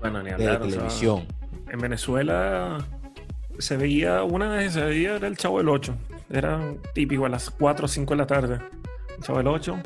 Bueno, 0.00 0.22
ni 0.22 0.30
de 0.30 0.34
hablar, 0.34 0.58
sea, 0.58 0.68
televisión. 0.68 1.26
en 1.70 1.80
Venezuela 1.80 2.78
se 3.58 3.76
veía, 3.76 4.22
una 4.24 4.48
vez 4.50 4.72
se 4.74 4.82
veía 4.84 5.16
era 5.16 5.28
el 5.28 5.36
Chavo 5.36 5.58
del 5.58 5.68
8. 5.68 5.94
Era 6.30 6.60
típico 6.94 7.24
a 7.24 7.28
las 7.28 7.48
4 7.50 7.84
o 7.84 7.88
5 7.88 8.14
de 8.14 8.18
la 8.18 8.26
tarde. 8.26 8.58
El 9.16 9.22
Chavo 9.22 9.38
del 9.38 9.46
8. 9.48 9.78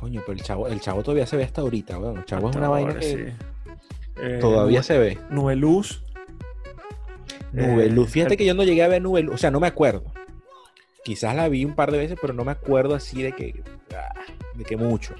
Coño, 0.00 0.22
pero 0.26 0.38
el 0.38 0.42
chavo, 0.42 0.66
el 0.68 0.80
chavo 0.80 1.02
todavía 1.02 1.26
se 1.26 1.36
ve 1.36 1.44
hasta 1.44 1.60
ahorita, 1.60 1.98
weón. 1.98 2.18
El 2.18 2.24
chavo 2.24 2.50
es 2.50 2.56
una 2.56 2.68
vaina 2.68 2.94
que 2.94 3.02
sí. 3.02 3.44
Eh, 4.22 4.38
todavía 4.40 4.80
Nube- 4.80 4.84
se 4.86 4.98
ve. 4.98 5.18
Nube 5.30 5.56
Luz. 5.56 6.02
Nube 7.52 7.84
Eh, 7.86 7.90
Luz. 7.90 8.10
Fíjate 8.10 8.34
el- 8.34 8.38
que 8.38 8.46
yo 8.46 8.54
no 8.54 8.64
llegué 8.64 8.82
a 8.82 8.88
ver 8.88 9.02
Nube 9.02 9.22
Luz, 9.22 9.34
o 9.34 9.38
sea, 9.38 9.50
no 9.50 9.60
me 9.60 9.66
acuerdo. 9.66 10.04
Quizás 11.04 11.34
la 11.34 11.48
vi 11.48 11.64
un 11.64 11.74
par 11.74 11.90
de 11.90 11.98
veces, 11.98 12.16
pero 12.20 12.32
no 12.32 12.44
me 12.44 12.52
acuerdo 12.52 12.94
así 12.94 13.22
de 13.22 13.32
que, 13.32 13.62
ah, 13.96 14.14
de 14.54 14.64
que 14.64 14.76
mucho. 14.76 15.14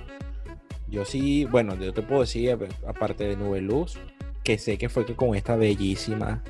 Yo 0.89 1.05
sí, 1.05 1.45
bueno, 1.47 1.75
yo 1.77 1.93
te 1.93 2.03
puedo 2.03 2.21
decir, 2.21 2.57
aparte 2.87 3.25
de 3.25 3.37
Nube 3.37 3.61
Luz, 3.61 3.99
que 4.45 4.59
sé 4.59 4.79
que 4.79 4.89
fue 4.89 5.05
que 5.05 5.15
con 5.17 5.35
esta 5.35 5.57
bellísima, 5.57 6.43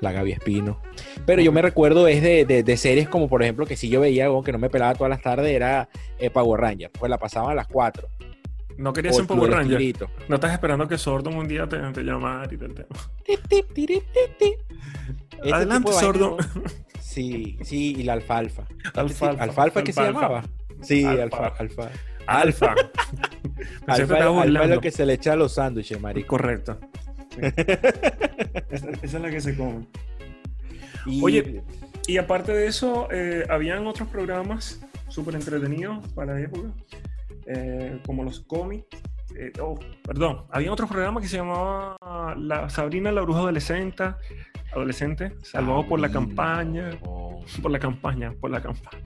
la 0.00 0.12
Gaby 0.12 0.32
Espino. 0.32 0.80
Pero 1.26 1.42
yo 1.42 1.50
me 1.50 1.60
recuerdo 1.60 2.06
es 2.06 2.22
de, 2.22 2.44
de- 2.44 2.62
de 2.62 2.76
series 2.76 3.08
como, 3.08 3.28
por 3.28 3.42
ejemplo, 3.42 3.66
que 3.66 3.76
si 3.76 3.88
yo 3.88 4.00
veía 4.00 4.26
algo 4.26 4.44
que 4.44 4.52
no 4.52 4.58
me 4.58 4.70
pelaba 4.70 4.94
todas 4.94 5.10
las 5.10 5.22
tardes, 5.22 5.50
era 5.50 5.88
eh, 6.20 6.30
Power 6.30 6.60
Ranger. 6.60 6.90
Pues 6.92 7.10
la 7.10 7.18
pasaban 7.18 7.50
a 7.50 7.54
las 7.54 7.66
4. 7.66 8.08
No 8.78 8.92
querías 8.92 9.16
ser 9.16 9.22
un 9.22 9.26
Power 9.28 9.50
Ranger. 9.50 9.94
No 10.28 10.36
estás 10.36 10.52
esperando 10.52 10.86
que 10.88 10.96
Sordon 10.96 11.34
un 11.34 11.48
día 11.48 11.68
te, 11.68 11.78
te 11.78 12.02
llamara 12.02 12.46
y 12.52 12.56
te 12.56 12.68
tema. 12.68 12.86
Adelante, 15.52 15.88
tipo 15.90 15.98
de 15.98 16.00
sordo. 16.06 16.36
vainas, 16.36 16.56
¿no? 16.56 16.62
Sí, 17.00 17.58
sí, 17.62 17.94
y 17.98 18.02
la 18.04 18.12
alfalfa. 18.14 18.64
Alfalfa. 18.94 19.42
¿Alfalfa 19.42 19.82
qué 19.84 19.92
se 19.92 20.00
Alfalfa. 20.00 20.20
llamaba? 20.28 20.44
Sí, 20.82 21.04
Alfa. 21.04 21.46
alfa, 21.48 21.56
alfa. 21.58 21.90
Alfa. 22.26 22.74
Que 23.86 24.02
es 24.02 24.68
lo 24.70 24.80
que 24.80 24.90
se 24.90 25.04
le 25.06 25.14
echa 25.14 25.32
a 25.32 25.36
los 25.36 25.54
sándwiches, 25.54 26.00
marico. 26.00 26.28
Correcto. 26.28 26.78
Sí. 27.30 27.40
esa, 28.70 28.90
esa 28.90 29.02
es 29.02 29.14
la 29.14 29.30
que 29.30 29.40
se 29.40 29.56
come. 29.56 29.86
Y- 31.06 31.22
Oye, 31.24 31.62
Y 32.06 32.18
aparte 32.18 32.52
de 32.52 32.66
eso, 32.66 33.08
eh, 33.10 33.44
habían 33.50 33.86
otros 33.86 34.08
programas 34.08 34.80
súper 35.08 35.34
entretenidos 35.34 36.06
para 36.08 36.34
la 36.34 36.40
época, 36.40 36.68
eh, 37.48 38.00
como 38.06 38.24
los 38.24 38.40
cómics. 38.40 38.86
eh, 39.36 39.52
oh, 39.60 39.78
perdón, 40.04 40.44
había 40.50 40.72
otro 40.72 40.86
programa 40.86 41.20
que 41.20 41.28
se 41.28 41.36
llamaba 41.36 41.96
la 42.36 42.68
Sabrina 42.68 43.12
la 43.12 43.22
Bruja 43.22 43.40
Adolescente, 43.40 44.04
adolescente, 44.72 45.34
salvado 45.42 45.86
por 45.86 46.00
la 46.00 46.10
campaña, 46.10 46.90
oh. 47.02 47.44
por 47.62 47.70
la 47.70 47.78
campaña, 47.78 48.34
por 48.40 48.50
la 48.50 48.60
campaña. 48.60 49.02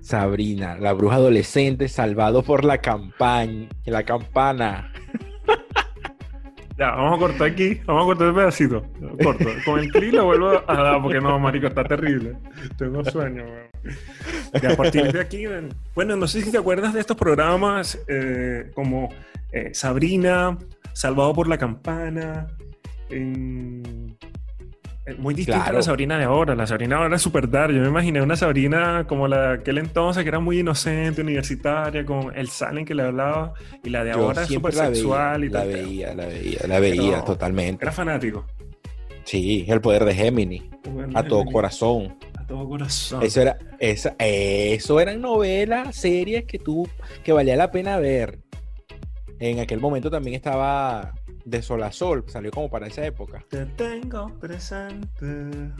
Sabrina, 0.00 0.76
la 0.76 0.92
bruja 0.92 1.16
adolescente 1.16 1.88
salvado 1.88 2.42
por 2.42 2.62
la 2.64 2.78
campaña, 2.78 3.70
la 3.86 4.02
campana. 4.02 4.92
Ya, 6.76 6.90
vamos 6.90 7.16
a 7.16 7.18
cortar 7.18 7.46
aquí, 7.48 7.80
vamos 7.86 8.02
a 8.02 8.06
cortar 8.06 8.28
el 8.28 8.34
pedacito. 8.34 8.84
Corto. 9.22 9.44
Con 9.64 9.78
el 9.78 9.90
clic 9.92 10.12
lo 10.12 10.24
vuelvo 10.24 10.48
a 10.66 10.74
dar 10.74 11.00
porque 11.02 11.20
no, 11.20 11.38
marico, 11.38 11.68
está 11.68 11.84
terrible. 11.84 12.32
Tengo 12.76 13.04
sueño, 13.04 13.44
weón. 13.44 13.94
Ya, 14.62 14.72
a 14.72 14.76
partir 14.76 15.12
de 15.12 15.20
aquí, 15.20 15.44
bueno, 15.94 16.16
no 16.16 16.26
sé 16.26 16.40
si 16.42 16.50
te 16.50 16.58
acuerdas 16.58 16.92
de 16.94 17.00
estos 17.00 17.16
programas 17.16 17.98
eh, 18.08 18.70
como 18.74 19.08
eh, 19.52 19.70
Sabrina, 19.72 20.58
Salvado 20.92 21.32
por 21.34 21.48
la 21.48 21.58
Campana, 21.58 22.46
en- 23.10 24.16
muy 25.18 25.34
distinta 25.34 25.60
a 25.60 25.64
Claro. 25.64 25.78
la 25.78 25.82
Sabrina 25.82 26.18
de 26.18 26.24
ahora. 26.24 26.54
La 26.54 26.66
Sabrina 26.66 26.96
ahora 26.96 27.16
es 27.16 27.22
súper 27.22 27.50
dark. 27.50 27.72
Yo 27.74 27.80
me 27.82 27.88
imaginé 27.88 28.22
una 28.22 28.36
Sabrina 28.36 29.04
como 29.06 29.28
la 29.28 29.40
de 29.48 29.54
aquel 29.60 29.78
entonces, 29.78 30.22
que 30.22 30.28
era 30.28 30.40
muy 30.40 30.60
inocente, 30.60 31.20
universitaria, 31.20 32.04
con 32.06 32.34
el 32.36 32.48
Salen 32.48 32.84
que 32.84 32.94
le 32.94 33.02
hablaba, 33.02 33.52
y 33.82 33.90
la 33.90 34.02
de 34.04 34.12
Yo 34.12 34.18
ahora 34.20 34.42
es 34.42 34.48
súper 34.48 34.74
la 34.74 34.82
veía, 34.84 34.94
sexual 34.94 35.44
y 35.44 35.48
la 35.50 35.58
tal. 35.60 35.68
veía, 35.68 36.14
la 36.14 36.26
veía, 36.26 36.58
la 36.66 36.80
veía 36.80 37.10
Pero- 37.12 37.24
totalmente. 37.24 37.84
Era 37.84 37.92
fanático. 37.92 38.46
Sí, 39.24 39.64
el 39.68 39.80
poder 39.80 40.04
de 40.04 40.14
Géminis, 40.14 40.62
a 41.14 41.22
todo 41.22 41.44
corazón. 41.46 42.16
A 42.38 42.46
todo 42.46 42.68
corazón. 42.68 43.22
Eso 43.22 43.40
era, 43.40 43.56
esa, 43.78 44.14
eso 44.18 45.00
eran 45.00 45.20
novelas, 45.22 45.96
series 45.96 46.44
que 46.44 46.58
tú, 46.58 46.86
que 47.22 47.32
valía 47.32 47.56
la 47.56 47.70
pena 47.70 47.96
ver. 47.98 48.38
En 49.38 49.60
aquel 49.60 49.80
momento 49.80 50.10
también 50.10 50.34
estaba 50.34 51.12
de 51.44 51.62
Sol 51.62 51.82
a 51.82 51.92
Sol, 51.92 52.24
salió 52.28 52.50
como 52.50 52.70
para 52.70 52.86
esa 52.86 53.04
época. 53.06 53.44
Te 53.48 53.66
tengo 53.66 54.28
presente. 54.40 55.72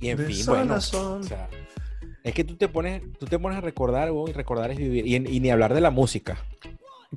Y 0.00 0.10
en 0.10 0.16
De 0.18 0.24
fin, 0.26 0.36
sol 0.36 0.56
a 0.56 0.58
bueno, 0.60 0.80
sol. 0.80 1.20
o 1.20 1.22
sea, 1.24 1.48
es 2.24 2.34
que 2.34 2.44
tú 2.44 2.56
te 2.56 2.68
pones, 2.68 3.02
tú 3.18 3.26
te 3.26 3.38
pones 3.38 3.58
a 3.58 3.60
recordar, 3.60 4.10
y 4.28 4.32
recordar 4.32 4.70
es 4.70 4.78
vivir. 4.78 5.06
Y, 5.06 5.16
y 5.16 5.40
ni 5.40 5.50
hablar 5.50 5.74
de 5.74 5.80
la 5.80 5.90
música. 5.90 6.38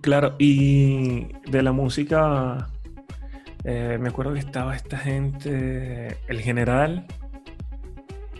Claro, 0.01 0.36
y 0.39 1.27
de 1.50 1.62
la 1.62 1.72
música, 1.74 2.70
eh, 3.63 3.98
me 4.00 4.10
acuerdo 4.10 4.34
que 4.34 4.39
estaba 4.39 4.75
esta 4.75 4.98
gente, 4.98 6.17
el 6.27 6.39
general. 6.41 7.05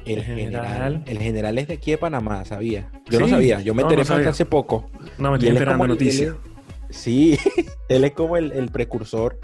El 0.06 0.18
El 0.18 0.24
general, 0.24 0.66
general. 0.66 1.04
el 1.06 1.18
general 1.20 1.58
es 1.60 1.68
de 1.68 1.74
aquí 1.76 1.92
de 1.92 1.98
Panamá, 2.00 2.44
sabía. 2.46 2.90
Yo 3.10 3.20
no 3.20 3.28
sabía, 3.28 3.62
yo 3.62 3.76
me 3.76 3.84
no, 3.84 3.90
enteré 3.90 4.08
no 4.08 4.16
hasta 4.16 4.30
hace 4.32 4.46
poco. 4.46 4.90
No, 5.20 5.30
me 5.30 5.38
estoy 5.38 5.50
enterando 5.50 5.88
noticias. 5.88 6.36
Sí, 6.92 7.38
él 7.90 8.04
es 8.04 8.12
como 8.12 8.38
el, 8.38 8.52
el 8.52 8.70
precursor, 8.70 9.40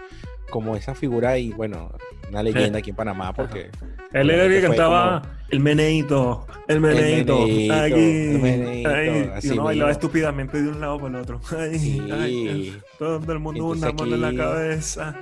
como 0.49 0.75
esa 0.75 0.95
figura 0.95 1.37
y 1.37 1.49
bueno, 1.51 1.91
una 2.29 2.41
leyenda 2.43 2.79
aquí 2.79 2.91
en 2.91 2.95
Panamá 2.95 3.33
porque 3.33 3.69
Él 4.13 4.29
era 4.29 4.45
el 4.45 4.51
que 4.53 4.61
cantaba 4.67 5.21
como- 5.21 5.33
el 5.49 5.59
meneito, 5.61 6.45
el 6.67 6.79
meneito, 6.81 7.43
aquí, 7.43 7.67
el 7.69 9.31
así 9.33 9.47
y 9.47 9.51
uno 9.51 9.63
bailaba 9.63 9.91
estúpidamente 9.91 10.61
de 10.61 10.69
un 10.69 10.79
lado 10.81 10.97
para 10.99 11.09
el 11.17 11.21
otro. 11.23 11.39
Ay, 11.57 11.79
Sí. 11.79 12.01
ay, 12.11 12.77
todo 12.99 13.31
el 13.31 13.39
mundo 13.39 13.65
una 13.65 13.91
mano 13.91 14.15
en 14.15 14.21
la 14.21 14.27
aquí- 14.29 14.37
cabeza. 14.37 15.15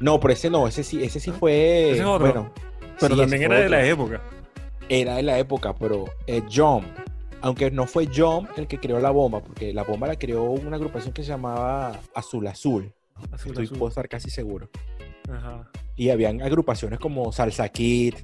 no, 0.00 0.18
pero 0.20 0.32
ese 0.34 0.50
no, 0.50 0.66
ese 0.66 0.82
sí, 0.82 1.02
ese 1.02 1.20
sí 1.20 1.30
fue 1.32 1.90
Ese 1.92 2.00
es 2.00 2.06
otro. 2.06 2.26
bueno, 2.26 2.52
Pero 2.98 3.14
sí, 3.14 3.20
también 3.20 3.42
era 3.44 3.60
de 3.60 3.68
la 3.68 3.84
época. 3.86 4.20
Era 4.88 5.16
de 5.16 5.22
la 5.22 5.38
época, 5.38 5.74
pero 5.74 6.06
eh, 6.26 6.42
Jump, 6.52 6.84
aunque 7.42 7.70
no 7.70 7.86
fue 7.86 8.06
Jump 8.06 8.48
el 8.56 8.66
que 8.66 8.78
creó 8.78 8.98
la 9.00 9.10
bomba, 9.10 9.42
porque 9.42 9.72
la 9.72 9.82
bomba 9.84 10.06
la 10.06 10.16
creó 10.16 10.44
una 10.44 10.76
agrupación 10.76 11.12
que 11.12 11.22
se 11.22 11.28
llamaba 11.28 11.98
Azul 12.14 12.46
Azul, 12.46 12.92
Azul, 13.32 13.50
estoy 13.52 13.64
azul. 13.66 13.78
puedo 13.78 13.88
estar 13.90 14.08
casi 14.08 14.30
seguro. 14.30 14.68
Ajá. 15.30 15.70
Y 15.96 16.10
habían 16.10 16.40
agrupaciones 16.42 16.98
como 16.98 17.30
Salsa 17.32 17.68
Kid, 17.68 18.14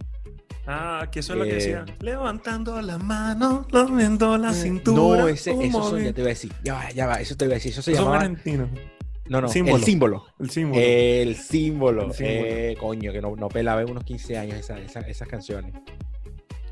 Ah, 0.68 1.06
que 1.12 1.20
eso 1.20 1.34
es 1.34 1.38
lo 1.38 1.44
que 1.44 1.50
Eh, 1.52 1.54
decía. 1.54 1.84
Levantando 2.00 2.82
la 2.82 2.98
mano, 2.98 3.68
moviendo 3.72 4.36
la 4.36 4.52
cintura. 4.52 4.96
No, 5.22 5.28
ese, 5.28 5.52
un 5.52 5.62
esos 5.62 5.90
son, 5.90 6.02
ya 6.02 6.12
te 6.12 6.20
iba 6.22 6.26
a 6.26 6.30
decir, 6.30 6.52
ya 6.64 6.74
va, 6.74 6.90
ya 6.90 7.06
va, 7.06 7.14
eso 7.20 7.36
te 7.36 7.44
iba 7.44 7.52
a 7.52 7.54
decir, 7.54 7.70
eso 7.70 7.82
se 7.82 7.92
llamaba, 7.94 8.16
argentinos. 8.16 8.68
no, 9.28 9.40
no, 9.42 9.48
símbolo. 9.48 9.76
el 9.76 9.84
símbolo. 9.84 10.24
El 10.40 10.50
símbolo. 10.50 10.80
El 10.82 11.36
símbolo. 11.36 12.02
El 12.06 12.12
símbolo. 12.14 12.46
Eh, 12.48 12.76
coño, 12.80 13.12
que 13.12 13.22
no, 13.22 13.36
no 13.36 13.48
pelaba 13.48 13.82
en 13.82 13.90
unos 13.90 14.02
15 14.02 14.38
años 14.38 14.56
esa- 14.58 14.80
esa- 14.80 15.00
esas 15.02 15.28
canciones. 15.28 15.72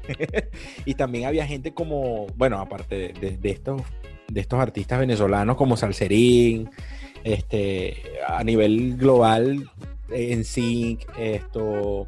y 0.85 0.95
también 0.95 1.27
había 1.27 1.47
gente 1.47 1.73
como, 1.73 2.27
bueno, 2.37 2.61
aparte 2.61 3.13
de, 3.13 3.51
estos, 3.51 3.83
de 4.29 4.41
estos 4.41 4.61
artistas 4.61 4.99
venezolanos 4.99 5.57
como 5.57 5.77
Salserín, 5.77 6.71
este, 7.23 8.03
a 8.27 8.45
nivel 8.45 8.97
global, 8.97 9.71
en 10.11 10.45
Sync, 10.45 11.03
esto, 11.19 12.07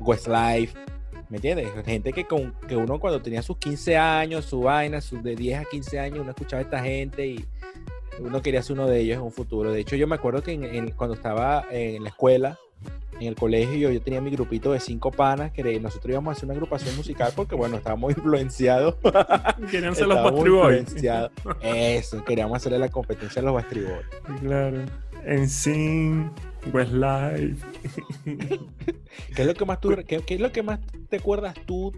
Westlife, 0.00 0.78
¿me 1.28 1.36
entiendes? 1.36 1.68
Gente 1.84 2.12
que, 2.12 2.24
con, 2.24 2.52
que 2.68 2.76
uno 2.76 3.00
cuando 3.00 3.20
tenía 3.20 3.42
sus 3.42 3.58
15 3.58 3.96
años, 3.96 4.44
su 4.44 4.60
vaina, 4.60 5.00
sus 5.00 5.22
de 5.22 5.34
10 5.34 5.60
a 5.60 5.64
15 5.64 5.98
años, 5.98 6.18
uno 6.20 6.30
escuchaba 6.30 6.60
a 6.60 6.64
esta 6.64 6.82
gente 6.82 7.26
y 7.26 7.44
uno 8.20 8.42
quería 8.42 8.62
ser 8.62 8.74
uno 8.74 8.86
de 8.86 9.00
ellos 9.00 9.16
en 9.16 9.22
un 9.22 9.32
futuro. 9.32 9.72
De 9.72 9.80
hecho, 9.80 9.96
yo 9.96 10.06
me 10.06 10.16
acuerdo 10.16 10.42
que 10.42 10.92
cuando 10.96 11.14
estaba 11.14 11.66
en 11.70 12.02
la 12.02 12.10
escuela, 12.10 12.58
en 13.20 13.26
el 13.26 13.34
colegio, 13.34 13.90
yo 13.90 14.00
tenía 14.00 14.20
mi 14.20 14.30
grupito 14.30 14.72
de 14.72 14.80
cinco 14.80 15.10
panas 15.10 15.52
que 15.52 15.62
nosotros 15.80 16.10
íbamos 16.10 16.30
a 16.30 16.32
hacer 16.32 16.44
una 16.44 16.54
agrupación 16.54 16.96
musical 16.96 17.32
porque, 17.34 17.54
bueno, 17.54 17.76
estábamos 17.76 18.10
influenciados. 18.16 18.96
Querían 19.70 19.94
ser 19.94 20.06
los 20.06 20.22
Backstreet 20.22 20.54
Boys. 20.54 20.94
Eso, 21.62 22.24
queríamos 22.24 22.56
hacerle 22.56 22.78
la 22.78 22.88
competencia 22.88 23.42
a 23.42 23.44
los 23.44 23.54
Backstreet 23.54 23.88
Boys. 23.88 24.40
Claro. 24.40 24.84
En 25.24 25.48
Sin, 25.48 26.30
Westlife. 26.72 27.66
¿Qué 29.34 29.42
es 29.42 29.46
lo 29.46 29.54
que 29.54 29.64
más 29.64 29.80
tú, 29.80 29.96
qué, 30.06 30.20
qué 30.20 30.34
es 30.34 30.40
lo 30.40 30.52
que 30.52 30.62
más 30.62 30.80
te 31.08 31.16
acuerdas 31.16 31.54
tú 31.66 31.92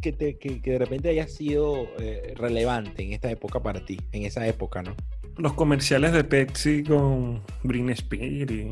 que, 0.00 0.12
te, 0.12 0.38
que, 0.38 0.60
que 0.60 0.72
de 0.72 0.78
repente 0.78 1.08
haya 1.08 1.26
sido 1.28 1.88
eh, 1.98 2.34
relevante 2.36 3.02
en 3.02 3.12
esta 3.12 3.30
época 3.30 3.60
para 3.60 3.84
ti? 3.84 3.98
En 4.12 4.24
esa 4.24 4.46
época, 4.46 4.82
¿no? 4.82 4.94
Los 5.38 5.52
comerciales 5.54 6.12
de 6.12 6.24
Pepsi 6.24 6.82
con 6.82 7.40
Britney 7.62 7.92
Spears 7.94 8.68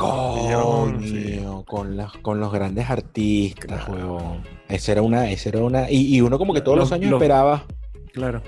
con, 1.64 1.96
los, 1.96 2.12
con 2.18 2.40
los 2.40 2.52
grandes 2.52 2.90
artistas, 2.90 3.84
Claro. 3.84 3.92
huevón. 3.92 4.42
Esa 4.68 4.92
era 4.92 5.02
una, 5.02 5.30
esa 5.30 5.48
era 5.50 5.60
una. 5.62 5.88
Y, 5.90 6.16
y 6.16 6.20
uno 6.20 6.38
como 6.38 6.52
que 6.52 6.60
todos 6.60 6.76
Los- 6.76 6.90
los 6.90 6.92
años 6.98 7.10
los- 7.10 7.18
esperaba, 7.22 7.64
Claro, 8.12 8.42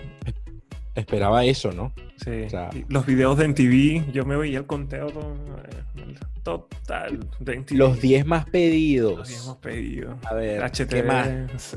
esperaba 0.97 1.45
eso, 1.45 1.71
¿no? 1.73 1.93
sí. 2.17 2.43
O 2.47 2.51
sea- 2.51 2.71
Y 2.75 2.85
los 2.93 3.07
videos 3.07 3.39
de 3.39 3.45
MTV, 3.49 4.11
yo 4.13 4.25
me 4.25 4.37
veía 4.37 4.59
el 4.59 4.67
conteo 4.67 5.07
todo- 5.11 5.37
eh, 5.69 6.15
total 6.43 7.21
de 7.39 7.53
MTV. 7.61 7.77
Los 7.79 8.01
10 8.01 8.27
más 8.27 8.47
pedidos. 8.47 9.19
Los 9.19 9.29
10 9.29 9.43
hemos 9.45 9.57
pedido. 9.59 10.17
A 10.25 10.35
ver, 10.35 10.63
HTV, 10.65 10.89
¿qué 10.89 11.03
más? 11.05 11.29
sí. 11.59 11.77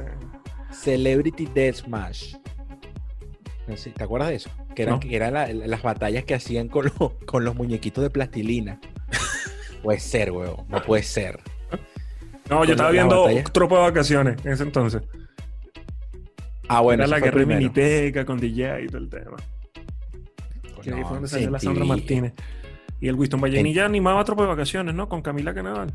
Celebrity 0.72 1.46
Deathmatch. 1.54 2.36
¿Te 3.96 4.04
acuerdas 4.04 4.30
de 4.30 4.36
eso? 4.36 4.50
Que 4.76 4.84
eran, 4.84 4.96
No. 4.96 5.00
que 5.00 5.16
eran 5.16 5.34
la- 5.34 5.48
las 5.54 5.82
batallas 5.82 6.24
que 6.24 6.34
hacían 6.36 6.68
con, 6.70 6.86
los- 6.86 7.14
con 7.26 7.44
los 7.46 7.56
muñequitos 7.56 8.04
de 8.04 8.10
plastilina. 8.10 8.80
puede 9.84 10.00
ser, 10.00 10.32
huevón. 10.32 10.66
No 10.70 10.82
puede 10.84 11.04
ser. 11.04 11.40
No, 12.50 12.58
Con 12.60 12.68
yo 12.68 12.74
estaba 12.74 12.92
viendo. 12.92 13.26
Tropa 13.54 13.76
de 13.78 13.82
Vacaciones 13.82 14.46
en 14.46 14.52
ese 14.52 14.64
entonces. 14.64 15.02
Ah, 16.68 16.82
bueno. 16.82 17.04
Era 17.04 17.10
la 17.10 17.20
guerra 17.20 17.38
primero. 17.38 17.60
miniteca 17.60 18.26
con 18.26 18.40
DJ 18.40 18.82
y 18.84 18.88
todo 18.88 18.98
el 19.00 19.10
tema. 19.10 19.38
Que 20.82 20.92
ahí 20.94 21.00
No, 21.02 21.08
fue 21.08 21.14
donde 21.16 21.28
salió 21.30 21.50
la 21.50 21.60
Sandra. 21.60 21.86
Martínez. 21.86 22.34
Y 23.00 23.08
el 23.08 23.16
Winston 23.16 23.42
Vallenilla 23.42 23.86
animaba 23.86 24.24
Tropa 24.24 24.44
de 24.44 24.50
Vacaciones, 24.50 24.94
¿no? 24.96 25.08
Con 25.10 25.22
Camila 25.22 25.54
Canadal. 25.54 25.92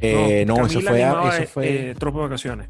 Eh, 0.00 0.44
no, 0.46 0.54
eso 0.66 0.80
Camila 0.80 0.90
fue, 0.90 1.02
animaba, 1.04 1.36
eso 1.38 1.46
fue, 1.52 1.90
eh, 1.90 1.94
Tropa 1.94 2.18
de 2.18 2.24
Vacaciones. 2.24 2.68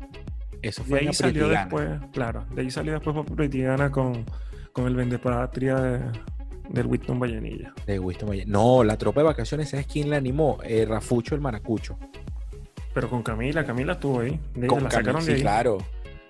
eso 0.63 0.83
De 0.83 0.89
fue 0.89 1.01
en 1.03 1.09
ahí 1.09 1.15
salió 1.15 1.49
después, 1.49 1.89
claro, 2.13 2.45
de 2.55 2.63
ahí 2.63 2.71
salió 2.71 2.93
después 2.95 3.15
Popritigana 3.17 3.91
con, 3.91 4.25
con 4.73 4.87
el 4.87 4.95
Vendepatria 4.95 5.75
de, 5.77 6.01
del 6.69 6.87
Winston 6.87 7.19
Vallenilla. 7.19 7.73
De 7.87 7.99
Winston 7.99 8.29
Valle- 8.31 8.47
No, 8.47 8.85
la 8.85 8.97
tropa 8.97 9.21
de 9.21 9.27
vacaciones, 9.27 9.71
¿sabes 9.71 9.87
quién 9.87 10.11
la 10.11 10.17
animó? 10.17 10.59
Eh, 10.65 10.85
Rafucho 10.89 11.35
el 11.35 11.41
Maracucho. 11.41 11.99
Pero 12.95 13.09
con 13.09 13.23
Camila, 13.23 13.65
Camila 13.65 13.93
estuvo 13.95 14.21
ahí. 14.21 14.39
De 14.55 14.67
Con 14.67 14.83
la 14.83 14.89
Cami- 14.91 14.93
sacaron 14.95 15.23
sí, 15.23 15.29
de 15.29 15.35
ahí. 15.35 15.41
claro. 15.43 15.79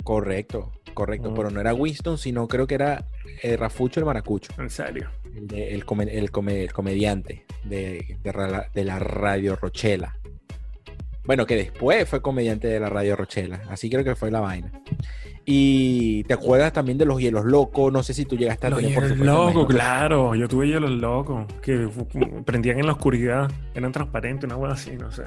Correcto, 0.05 0.73
correcto. 0.95 1.33
Pero 1.35 1.51
no 1.51 1.61
era 1.61 1.75
Winston, 1.75 2.17
sino 2.19 2.49
creo 2.49 2.67
que 2.67 2.75
era 2.75 3.05
eh, 3.43 3.57
Rafucho 3.57 4.01
el 4.01 4.07
Maracucho. 4.07 4.53
En 4.59 4.71
serio. 4.71 5.11
El, 5.35 5.47
de- 5.47 5.75
el 5.75 5.85
come- 5.85 6.05
el 6.19 6.31
come- 6.31 6.63
el 6.65 6.73
comediante 6.73 7.45
de, 7.65 8.17
de 8.23 8.33
ra- 8.33 8.69
de 8.75 8.85
la 8.85 8.99
Radio 8.99 9.57
Rochela. 9.57 10.17
Bueno, 11.25 11.47
que 11.47 11.55
después 11.55 12.09
fue 12.09 12.23
comediante 12.23 12.67
de 12.67 12.81
la 12.81 12.89
Radio 12.89 13.15
Rochela. 13.15 13.63
Así 13.69 13.89
creo 13.91 14.03
que 14.05 14.17
fue 14.17 14.31
la 14.31 14.41
vaina. 14.41 14.73
Y 15.53 16.23
te 16.25 16.35
acuerdas 16.35 16.73
también 16.73 16.97
de 16.97 17.05
los 17.05 17.19
hielos 17.21 17.45
locos. 17.45 17.93
No 17.93 18.05
sé 18.05 18.15
si 18.15 18.25
tú 18.25 18.37
llegaste 18.37 18.69
a 18.69 18.71
Los 18.71 18.79
tener 18.79 18.95
por 18.95 19.03
hielos 19.09 19.27
locos, 19.27 19.67
claro. 19.67 20.37
Yo 20.37 20.47
tuve 20.47 20.69
hielos 20.69 20.93
locos 20.93 21.45
que 21.61 21.89
prendían 22.45 22.79
en 22.79 22.87
la 22.87 22.93
oscuridad, 22.93 23.51
eran 23.75 23.91
transparentes, 23.91 24.45
una 24.45 24.57
hueá 24.57 24.73
así, 24.75 24.93
no 24.93 25.11
sé. 25.11 25.25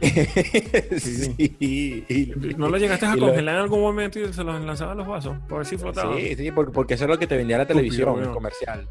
sí. 1.00 1.56
y- 1.58 2.32
¿No 2.56 2.68
lo 2.68 2.76
llegaste 2.78 3.06
a 3.06 3.16
y 3.16 3.18
lo- 3.18 3.26
congelar 3.26 3.56
en 3.56 3.60
algún 3.62 3.80
momento 3.80 4.20
y 4.20 4.32
se 4.32 4.44
los 4.44 4.60
lanzaba 4.64 4.92
a 4.92 4.94
los 4.94 5.06
vasos? 5.08 5.36
Por 5.48 5.58
ver 5.58 5.66
si 5.66 5.76
flotaban. 5.76 6.16
Sí, 6.16 6.36
sí, 6.36 6.52
por- 6.52 6.70
porque 6.70 6.94
eso 6.94 7.04
es 7.04 7.10
lo 7.10 7.18
que 7.18 7.26
te 7.26 7.36
vendía 7.36 7.58
la 7.58 7.66
televisión, 7.66 8.22
el 8.22 8.30
comercial. 8.30 8.86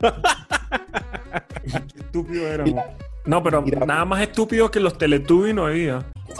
Qué 0.00 1.76
estúpido 2.00 2.46
éramos. 2.48 2.82
No, 3.26 3.42
pero 3.42 3.60
Mira. 3.62 3.84
nada 3.84 4.04
más 4.04 4.22
estúpido 4.22 4.70
que 4.70 4.80
los 4.80 4.96
Teletubbies 4.96 5.54
no 5.54 5.66
había. 5.66 5.98
Yo 6.28 6.34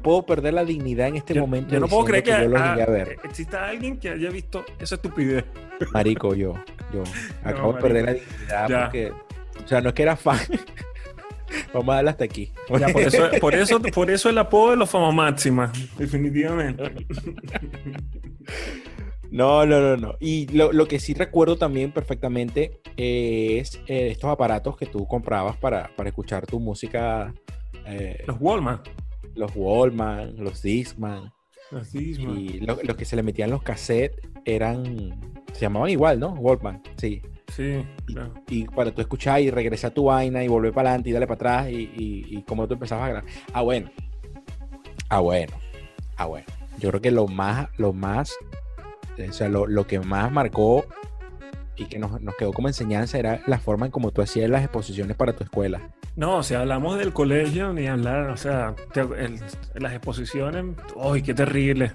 puedo 0.00 0.24
perder 0.24 0.54
la 0.54 0.64
dignidad 0.64 1.08
en 1.08 1.16
este 1.16 1.34
Yo, 1.34 1.40
momento. 1.42 1.72
yo 1.74 1.80
no 1.80 1.88
puedo 1.88 2.04
creer 2.04 2.22
que, 2.22 2.30
diciendo 2.32 2.56
yo 2.58 2.64
llegué 2.64 2.82
a 2.82 2.86
ver. 2.86 3.16
exista 3.24 3.66
alguien 3.68 3.98
que 3.98 4.10
haya 4.10 4.30
visto 4.30 4.64
esa 4.78 4.94
estupidez. 4.94 5.44
Marico, 5.92 6.34
yo, 6.34 6.54
yo. 6.92 7.02
Acabo 7.44 7.72
de 7.74 7.80
perder 7.82 8.04
la 8.04 8.12
dignidad 8.14 8.68
Ya. 8.68 8.82
porque, 8.84 9.10
o 9.64 9.66
sea, 9.68 9.80
no 9.80 9.88
es 9.88 9.94
que 9.94 10.02
era 10.02 10.16
fan. 10.16 10.38
Vamos 11.74 11.92
a 11.92 11.96
darle 11.96 12.10
hasta 12.10 12.24
aquí. 12.24 12.50
Ya, 12.78 12.88
por, 12.88 13.02
eso, 13.02 13.30
por, 13.40 13.54
eso, 13.54 13.82
por 13.82 14.10
eso 14.10 14.28
el 14.30 14.38
apodo 14.38 14.70
de 14.70 14.76
los 14.76 14.88
fama 14.88 15.10
máxima, 15.12 15.70
definitivamente. 15.98 16.82
No, 19.30 19.64
no, 19.64 19.80
no, 19.80 19.96
no. 19.96 20.14
Y 20.20 20.46
lo, 20.54 20.72
lo 20.72 20.86
que 20.86 21.00
sí 21.00 21.14
recuerdo 21.14 21.56
también 21.56 21.90
perfectamente 21.90 22.82
eh, 22.98 23.58
es 23.60 23.76
eh, 23.86 24.08
estos 24.10 24.30
aparatos 24.30 24.76
que 24.76 24.84
tú 24.84 25.06
comprabas 25.06 25.56
para, 25.56 25.90
para 25.96 26.10
escuchar 26.10 26.44
tu 26.46 26.60
música. 26.60 27.32
eh, 27.86 28.22
Los 28.26 28.36
Walmart. 28.40 28.86
Los 29.34 29.52
Wallman, 29.54 30.34
los 30.36 30.62
Discman. 30.62 31.32
Los 31.70 31.92
Discman. 31.92 32.38
Y 32.38 32.60
lo- 32.60 32.78
los 32.82 32.96
que 32.96 33.04
se 33.04 33.16
le 33.16 33.22
metían 33.22 33.50
los 33.50 33.62
cassettes 33.62 34.20
eran. 34.44 35.20
Se 35.52 35.60
llamaban 35.60 35.90
igual, 35.90 36.18
¿no? 36.20 36.30
Wallman, 36.34 36.82
sí. 36.96 37.20
Sí, 37.54 37.84
claro. 38.06 38.32
Y 38.48 38.64
para 38.64 38.94
tú 38.94 39.02
escuchar 39.02 39.42
y 39.42 39.50
regresar 39.50 39.90
a 39.90 39.94
tu 39.94 40.04
vaina 40.04 40.42
y 40.42 40.48
volver 40.48 40.72
para 40.72 40.88
adelante 40.90 41.10
y 41.10 41.12
darle 41.12 41.26
para 41.26 41.34
atrás 41.60 41.70
y, 41.70 41.82
y, 41.94 42.38
y 42.38 42.42
como 42.44 42.66
tú 42.66 42.74
empezabas 42.74 43.04
a 43.04 43.08
grabar. 43.10 43.30
Ah, 43.52 43.60
bueno. 43.60 43.90
Ah, 45.10 45.20
bueno. 45.20 45.52
Ah, 46.16 46.24
bueno. 46.26 46.46
Yo 46.78 46.88
creo 46.88 47.02
que 47.02 47.10
lo 47.10 47.26
más, 47.26 47.68
lo 47.76 47.92
más, 47.92 48.32
o 49.28 49.32
sea, 49.32 49.50
lo, 49.50 49.66
lo 49.66 49.86
que 49.86 50.00
más 50.00 50.32
marcó 50.32 50.86
y 51.76 51.84
que 51.84 51.98
nos, 51.98 52.18
nos 52.22 52.34
quedó 52.36 52.52
como 52.54 52.68
enseñanza 52.68 53.18
era 53.18 53.42
la 53.46 53.58
forma 53.58 53.84
en 53.86 53.92
cómo 53.92 54.10
tú 54.12 54.22
hacías 54.22 54.48
las 54.48 54.62
exposiciones 54.62 55.14
para 55.16 55.34
tu 55.34 55.44
escuela. 55.44 55.90
No, 56.14 56.42
si 56.42 56.54
hablamos 56.54 56.98
del 56.98 57.12
colegio, 57.12 57.72
ni 57.72 57.86
hablar, 57.86 58.28
o 58.30 58.36
sea, 58.36 58.74
el- 59.16 59.40
las 59.74 59.92
exposiciones, 59.94 60.64
¡ay, 61.00 61.22
qué 61.22 61.32
terrible! 61.32 61.92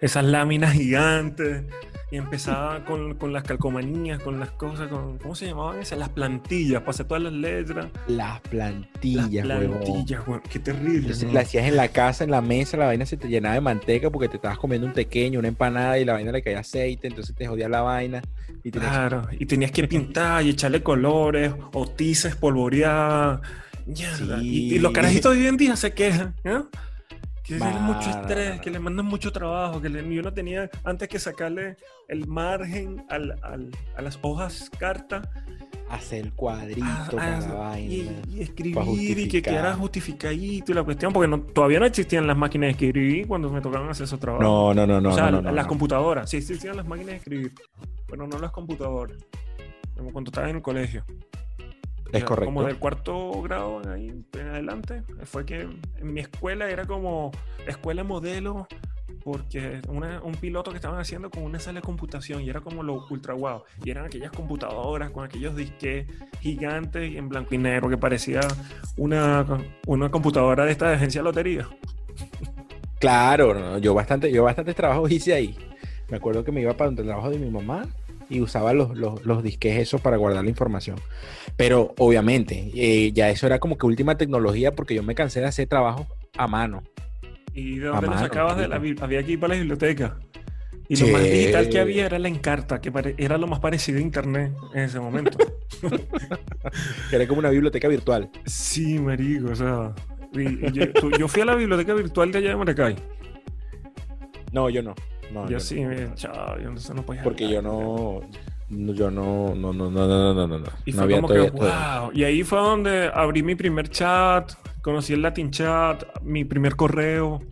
Esas 0.00 0.24
láminas 0.24 0.72
gigantes, 0.72 1.62
y 2.14 2.16
empezaba 2.16 2.84
con, 2.84 3.14
con 3.16 3.32
las 3.32 3.42
calcomanías, 3.42 4.22
con 4.22 4.38
las 4.38 4.52
cosas, 4.52 4.86
con, 4.88 5.18
¿cómo 5.18 5.34
se 5.34 5.46
llamaban 5.46 5.80
esas? 5.82 5.98
Las 5.98 6.10
plantillas, 6.10 6.80
hacer 6.86 7.06
todas 7.06 7.24
las 7.24 7.32
letras. 7.32 7.86
Las 8.06 8.40
plantillas, 8.42 9.44
las 9.44 9.58
plantillas, 9.58 10.20
huevón, 10.20 10.42
qué 10.48 10.60
terrible. 10.60 10.98
Entonces, 10.98 11.24
¿no? 11.26 11.32
la 11.34 11.40
hacías 11.40 11.66
en 11.66 11.74
la 11.74 11.88
casa, 11.88 12.22
en 12.22 12.30
la 12.30 12.40
mesa, 12.40 12.76
la 12.76 12.86
vaina 12.86 13.04
se 13.04 13.16
te 13.16 13.26
llenaba 13.28 13.56
de 13.56 13.60
manteca 13.62 14.10
porque 14.10 14.28
te 14.28 14.36
estabas 14.36 14.58
comiendo 14.58 14.86
un 14.86 14.92
pequeño, 14.92 15.40
una 15.40 15.48
empanada 15.48 15.98
y 15.98 16.04
la 16.04 16.12
vaina 16.12 16.30
le 16.30 16.40
caía 16.42 16.60
aceite, 16.60 17.08
entonces 17.08 17.34
te 17.34 17.46
jodía 17.48 17.68
la 17.68 17.80
vaina. 17.80 18.22
Y 18.62 18.70
tenías- 18.70 18.90
Claro, 18.92 19.26
y 19.32 19.46
tenías 19.46 19.72
que 19.72 19.88
pintar 19.88 20.44
y 20.44 20.50
echarle 20.50 20.84
colores, 20.84 21.52
o 21.72 21.86
tiza 21.88 22.28
espolvoreada. 22.28 23.40
Mierda, 23.86 24.40
Y, 24.40 24.74
y 24.74 24.78
los 24.78 24.90
Sí. 24.90 24.94
carajitos 24.94 25.34
de 25.34 25.40
hoy 25.42 25.46
en 25.48 25.56
día 25.56 25.74
se 25.76 25.92
quejan, 25.92 26.34
¿no? 26.44 26.68
Que 27.44 27.56
tienen 27.58 27.82
mucho 27.82 28.08
estrés, 28.08 28.58
que 28.60 28.70
le 28.70 28.78
mandan 28.78 29.04
mucho 29.04 29.30
trabajo, 29.30 29.80
que 29.80 29.90
le- 29.90 30.14
yo 30.14 30.22
no 30.22 30.32
tenía 30.32 30.70
antes 30.82 31.08
que 31.08 31.18
sacarle 31.18 31.76
el 32.08 32.26
margen 32.26 33.04
al- 33.10 33.38
al- 33.42 33.70
a 33.96 34.00
las 34.02 34.18
hojas 34.22 34.70
carta 34.78 35.20
hacer 35.90 36.24
el 36.24 36.32
cuadrito 36.32 36.86
Ah, 36.88 37.08
para 37.14 37.36
ah, 37.36 37.40
la 37.40 37.52
vaina. 37.54 37.92
y, 38.28 38.40
escribir 38.40 39.18
y 39.18 39.28
que 39.28 39.42
quedara 39.42 39.74
justificadito 39.74 40.72
y 40.72 40.74
la 40.74 40.82
cuestión, 40.82 41.12
porque 41.12 41.28
no- 41.28 41.40
todavía 41.42 41.78
no 41.80 41.84
existían 41.86 42.26
las 42.26 42.36
máquinas 42.36 42.68
de 42.68 42.70
escribir 42.86 43.28
cuando 43.28 43.50
me 43.50 43.60
tocaban 43.60 43.90
hacer 43.90 44.04
esos 44.04 44.18
trabajos. 44.18 44.42
No, 44.42 44.72
no, 44.72 44.86
no, 44.86 44.98
no. 45.02 45.10
o 45.10 45.12
sea, 45.12 45.30
no, 45.30 45.42
no, 45.42 45.52
las 45.52 45.66
computadoras, 45.66 46.30
sí 46.30 46.38
existían 46.38 46.78
las 46.78 46.86
máquinas 46.86 47.10
de 47.10 47.16
escribir, 47.16 47.52
pero 48.08 48.26
no 48.26 48.38
las 48.38 48.50
computadoras. 48.52 49.18
Como 49.94 50.12
cuando 50.12 50.30
estaba 50.30 50.48
en 50.48 50.56
el 50.56 50.62
colegio. 50.62 51.04
Es 52.14 52.20
Ya, 52.20 52.26
correcto. 52.26 52.46
Como 52.46 52.64
del 52.64 52.78
cuarto 52.78 53.42
grado 53.42 53.82
ahí 53.92 54.08
en 54.34 54.46
adelante, 54.48 55.02
fue 55.24 55.44
que 55.44 55.60
en 55.62 56.12
mi 56.14 56.20
escuela 56.20 56.70
era 56.70 56.84
como 56.86 57.32
escuela 57.66 58.04
modelo, 58.04 58.66
porque 59.22 59.80
una- 59.88 60.22
un 60.22 60.34
piloto 60.34 60.70
que 60.70 60.76
estaban 60.76 61.00
haciendo 61.00 61.30
con 61.30 61.42
una 61.42 61.58
sala 61.58 61.80
de 61.80 61.86
computación 61.86 62.42
y 62.42 62.50
era 62.50 62.60
como 62.60 62.82
lo 62.82 63.04
ultra 63.10 63.34
guau. 63.34 63.64
Y 63.84 63.90
eran 63.90 64.04
aquellas 64.06 64.30
computadoras 64.30 65.10
con 65.10 65.24
aquellos 65.24 65.56
disques 65.56 66.06
gigantes 66.40 67.16
en 67.16 67.28
blanco 67.28 67.54
y 67.54 67.58
negro 67.58 67.88
que 67.88 67.96
parecía 67.98 68.40
una, 68.96 69.44
una 69.86 70.10
computadora 70.10 70.64
de 70.66 70.72
esta 70.72 70.88
de 70.90 70.94
agencia 70.96 71.20
de 71.20 71.24
lotería. 71.24 71.68
Claro, 73.00 73.54
no, 73.54 73.78
yo 73.78 73.92
bastante, 73.94 74.30
yo 74.32 74.44
bastantes 74.44 74.74
trabajos 74.74 75.10
hice 75.10 75.34
ahí. 75.34 75.56
Me 76.10 76.16
acuerdo 76.18 76.44
que 76.44 76.52
me 76.52 76.60
iba 76.60 76.74
para 76.74 76.90
el 76.90 76.96
trabajo 76.96 77.30
de 77.30 77.38
mi 77.38 77.50
mamá 77.50 77.86
y 78.30 78.40
usaba 78.40 78.72
los, 78.72 78.96
los, 78.96 79.24
los 79.24 79.42
disques 79.42 79.78
esos 79.78 80.00
para 80.00 80.16
guardar 80.16 80.44
la 80.44 80.50
información. 80.50 80.96
Pero 81.56 81.94
obviamente, 81.98 82.70
eh, 82.74 83.12
ya 83.12 83.30
eso 83.30 83.46
era 83.46 83.58
como 83.58 83.76
que 83.78 83.86
última 83.86 84.16
tecnología 84.16 84.72
porque 84.72 84.94
yo 84.94 85.02
me 85.02 85.14
cansé 85.14 85.40
de 85.40 85.46
hacer 85.46 85.68
trabajo 85.68 86.06
a 86.36 86.46
mano. 86.46 86.82
¿Y 87.52 87.78
de 87.78 87.86
A 87.88 87.90
dónde 87.92 88.06
lo 88.06 88.12
mano, 88.14 88.20
sacabas? 88.26 88.56
De 88.56 88.66
la, 88.68 88.76
había 88.76 89.20
aquí 89.20 89.36
para 89.36 89.54
la 89.54 89.60
biblioteca. 89.60 90.18
Y 90.88 90.96
Sí. 90.96 91.06
lo 91.06 91.12
más 91.12 91.22
digital 91.22 91.68
que 91.70 91.78
había 91.80 92.04
era 92.06 92.18
la 92.18 92.28
encarta, 92.28 92.80
que 92.80 92.92
era 93.16 93.38
lo 93.38 93.46
más 93.46 93.60
parecido 93.60 93.98
a 93.98 94.02
internet 94.02 94.52
en 94.74 94.82
ese 94.82 95.00
momento. 95.00 95.38
Era 97.12 97.26
como 97.26 97.38
una 97.40 97.50
biblioteca 97.50 97.88
virtual. 97.88 98.30
Sí, 98.46 98.98
marico, 98.98 99.50
o 99.52 99.54
sea. 99.54 99.92
y- 100.34 100.66
y 100.66 100.72
yo, 100.72 100.84
yo 101.18 101.28
fui 101.28 101.42
a 101.42 101.44
la 101.44 101.54
biblioteca 101.54 101.94
virtual 101.94 102.32
de 102.32 102.38
allá 102.38 102.48
de 102.50 102.56
Maracay. 102.56 102.96
No, 104.52 104.68
yo 104.70 104.82
no. 104.82 104.94
No, 105.34 105.48
yo 105.50 105.60
sí, 105.60 105.82
no. 105.82 106.14
chao, 106.14 106.58
yo 106.58 106.70
no, 106.70 106.80
no 106.94 107.02
podía 107.04 107.22
Porque 107.22 107.48
yo 107.48 107.60
no, 107.60 108.20
no, 108.70 108.92
yo 108.94 109.10
no, 109.10 109.54
no, 109.54 109.72
no, 109.72 109.90
no, 109.90 110.06
no, 110.06 110.34
no, 110.34 110.46
no, 110.46 110.58
no. 110.58 110.66
Y 110.86 110.92
no 110.92 110.96
fue 110.96 111.04
había 111.04 111.16
como 111.16 111.28
que, 111.28 111.34
todavía- 111.34 111.52
todavía. 111.52 112.00
wow. 112.00 112.10
Y 112.14 112.24
ahí 112.24 112.42
fue 112.44 112.58
donde 112.58 113.10
abrí 113.12 113.42
mi 113.42 113.54
primer 113.54 113.88
chat, 113.88 114.52
conocí 114.80 115.12
el 115.12 115.22
Latin 115.22 115.50
Chat, 115.50 116.04
mi 116.22 116.44
primer 116.44 116.76
correo. 116.76 117.42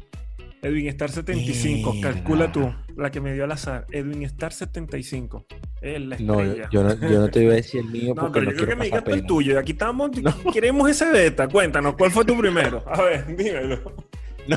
Edwin 0.64 0.86
Star 0.90 1.10
75, 1.10 1.92
Mierda. 1.92 2.12
calcula 2.12 2.52
tú, 2.52 2.72
la 2.96 3.10
que 3.10 3.20
me 3.20 3.34
dio 3.34 3.42
al 3.42 3.50
azar. 3.50 3.84
Edwin 3.90 4.22
Star 4.22 4.52
75. 4.52 5.44
Es 5.80 6.00
la 6.00 6.16
No, 6.20 6.38
estrella. 6.40 6.68
yo 6.70 6.84
no, 6.84 6.94
yo 6.94 7.18
no 7.18 7.28
te 7.28 7.42
iba 7.42 7.52
a 7.54 7.56
decir 7.56 7.80
el 7.80 7.88
mío 7.90 8.14
No, 8.14 8.22
porque 8.22 8.38
pero 8.38 8.44
no 8.44 8.50
yo 8.52 8.56
creo 8.58 8.68
que 8.68 8.76
me 8.76 8.84
digas 8.84 9.02
el 9.08 9.26
tuyo. 9.26 9.58
Aquí 9.58 9.72
estamos, 9.72 10.10
queremos 10.52 10.88
ese 10.88 11.10
beta. 11.10 11.48
Cuéntanos, 11.48 11.96
¿cuál 11.96 12.12
fue 12.12 12.24
tu 12.24 12.38
primero? 12.38 12.84
A 12.86 13.02
ver, 13.02 13.26
dímelo. 13.36 13.92
No, 14.48 14.56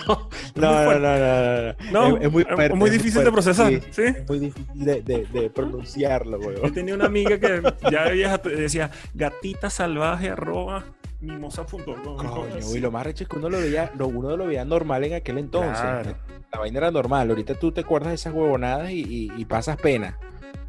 no, 0.56 0.84
no, 0.84 1.00
no, 1.00 1.18
no, 1.18 1.74
no, 1.92 2.18
No, 2.18 2.18
Es, 2.18 2.76
muy 2.76 2.90
difícil 2.90 3.24
de 3.24 3.32
procesar, 3.32 3.72
sí. 3.92 4.04
Es 4.04 4.28
muy 4.28 4.40
difícil 4.40 4.86
de, 4.86 5.52
pronunciarlo, 5.54 6.40
Yo 6.42 6.48
weón. 6.48 6.74
tenía 6.74 6.96
una 6.96 7.06
amiga 7.06 7.40
que 7.40 7.62
ya 7.92 8.38
te 8.40 8.50
decía 8.50 8.92
gatita 9.14 9.70
salvaje 9.70 10.30
arroba 10.30 10.86
mimosa.com. 11.22 11.86
Coño, 12.04 12.76
y 12.76 12.80
lo 12.80 12.92
más 12.92 13.06
recho 13.06 13.24
es 13.24 13.30
que 13.30 13.38
uno 13.38 13.50
lo 13.50 13.60
veía, 13.60 13.92
uno 14.00 14.36
lo 14.38 14.48
veía 14.48 14.66
normal 14.66 15.04
en 15.04 15.14
aquel 15.14 15.38
entonces. 15.38 15.80
Claro. 15.80 16.18
La 16.52 16.60
vaina 16.60 16.78
era 16.80 16.92
normal. 16.92 17.30
Ahorita 17.30 17.56
tú 17.56 17.72
te 17.72 17.82
acuerdas 17.82 18.10
de 18.10 18.16
esas 18.16 18.34
huevonadas 18.34 18.90
y 18.92 19.46
pasas 19.46 19.78
pena. 19.78 20.18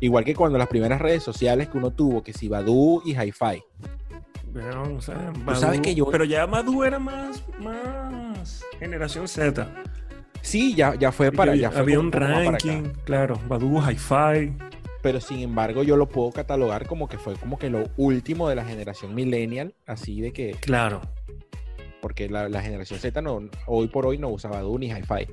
Igual 0.01 0.25
que 0.25 0.35
cuando 0.35 0.59
las 0.59 0.69
primeras 0.69 1.01
redes 1.01 1.23
sociales 1.23 1.69
que 1.69 1.79
uno 1.79 1.91
tuvo, 1.91 2.23
que 2.23 2.33
si 2.33 2.49
Badu 2.49 3.03
y 3.05 3.13
Hi-Fi. 3.13 3.63
Bueno, 4.57 4.95
o 4.97 5.01
sea, 5.03 5.33
sabes 5.55 5.81
que 5.81 5.95
yo- 5.95 6.07
Pero 6.11 6.25
ya 6.25 6.47
Madu 6.47 6.83
era 6.83 6.99
más, 6.99 7.43
más 7.61 8.65
generación 8.79 9.29
Z. 9.29 9.69
Sí, 10.41 10.75
ya, 10.75 10.95
ya 10.95 11.13
fue 11.13 11.31
para 11.31 11.53
fue 11.55 11.67
había 11.81 12.01
un 12.01 12.11
ranking, 12.13 12.85
claro. 13.05 13.39
Badu, 13.49 13.81
Hi-Fi. 13.81 14.53
Pero 15.03 15.21
sin 15.21 15.41
embargo, 15.41 15.83
yo 15.83 15.97
lo 15.97 16.09
puedo 16.09 16.31
catalogar 16.33 16.87
como 16.87 17.07
que 17.09 17.19
fue 17.19 17.35
como 17.35 17.59
que 17.59 17.69
lo 17.69 17.85
último 17.97 18.49
de 18.49 18.55
la 18.57 18.65
generación 18.65 19.15
millennial, 19.15 19.75
así 19.87 20.21
de 20.21 20.33
que, 20.33 20.53
Claro. 20.53 21.01
porque 22.01 22.29
la, 22.29 22.49
la 22.49 22.63
generación 22.63 22.99
Z 22.99 23.21
no, 23.23 23.43
hoy 23.67 23.89
por 23.89 24.07
hoy 24.07 24.19
no 24.19 24.31
usa 24.31 24.49
Badu 24.51 24.79
ni 24.79 24.87
Hi-Fi. 24.91 25.27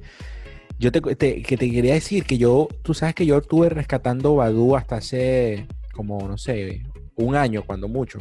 Yo 0.79 0.91
te, 0.91 0.99
te- 1.15 1.41
que 1.43 1.55
te 1.57 1.71
quería 1.71 1.93
decir 1.93 2.25
que 2.25 2.37
yo, 2.37 2.67
tú 2.81 2.93
sabes 2.93 3.15
que 3.15 3.25
yo 3.25 3.37
estuve 3.37 3.69
rescatando 3.69 4.35
Badu 4.35 4.75
hasta 4.75 4.97
hace 4.97 5.65
como, 5.93 6.27
no 6.27 6.37
sé, 6.37 6.83
un 7.15 7.35
año, 7.35 7.63
cuando 7.65 7.87
mucho. 7.87 8.19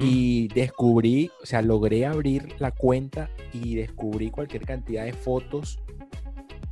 Y 0.00 0.48
descubrí, 0.48 1.30
o 1.40 1.46
sea, 1.46 1.62
logré 1.62 2.06
abrir 2.06 2.56
la 2.58 2.72
cuenta 2.72 3.30
y 3.52 3.76
descubrí 3.76 4.30
cualquier 4.30 4.66
cantidad 4.66 5.04
de 5.04 5.12
fotos 5.12 5.78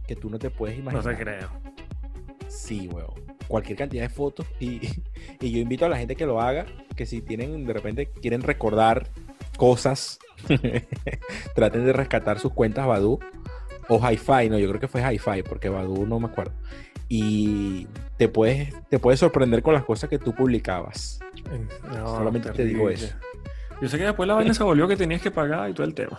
que 0.07 0.17
tú 0.17 0.31
no 0.31 0.39
te 0.39 0.51
puedes 0.51 0.77
no 0.77 0.91
imaginar. 0.91 1.17
te 1.17 1.23
creo. 1.23 1.49
Sí, 2.49 2.89
weón. 2.89 3.15
Cualquier 3.47 3.79
cantidad 3.79 4.03
de 4.03 4.09
fotos 4.09 4.47
y, 4.59 4.81
y 5.41 5.53
yo 5.53 5.59
invito 5.59 5.85
a 5.85 5.89
la 5.89 5.99
gente 5.99 6.17
que 6.17 6.27
lo 6.27 6.41
haga, 6.41 6.67
que 6.97 7.07
si 7.07 7.21
tienen, 7.21 7.67
de 7.67 7.73
repente 7.73 8.07
quieren 8.07 8.43
recordar 8.43 9.09
cosas, 9.57 10.19
traten 11.55 11.85
de 11.85 11.93
rescatar 11.93 12.39
sus 12.39 12.53
cuentas 12.53 12.87
Badu 12.87 13.21
o 13.89 13.99
Hi-Fi, 13.99 14.49
no, 14.49 14.59
yo 14.59 14.69
creo 14.69 14.81
que 14.81 14.89
fue 14.89 15.03
Hi-Fi, 15.03 15.43
porque 15.43 15.69
Badu 15.69 16.07
no 16.07 16.19
me 16.19 16.27
acuerdo. 16.27 16.55
Y 17.09 17.87
te 18.17 18.29
puedes, 18.29 18.73
te 18.89 18.99
puedes 18.99 19.21
sorprender 19.21 19.63
con 19.63 19.75
las 19.75 19.85
cosas 19.85 20.09
que 20.11 20.19
tú 20.19 20.35
publicabas. 20.35 21.21
No, 21.93 22.07
Solamente 22.17 22.51
te 22.51 22.65
digo 22.65 22.89
eso. 22.91 23.15
Yo 23.81 23.89
sé 23.89 23.99
que 23.99 24.05
después 24.05 24.27
la 24.27 24.35
vaina 24.35 24.55
se 24.55 24.63
volvió 24.63 24.89
que 24.89 24.97
tenías 24.97 25.21
que 25.21 25.31
pagar 25.31 25.69
y 25.69 25.75
todo 25.75 25.87
el 25.87 25.95
tema. 25.95 26.19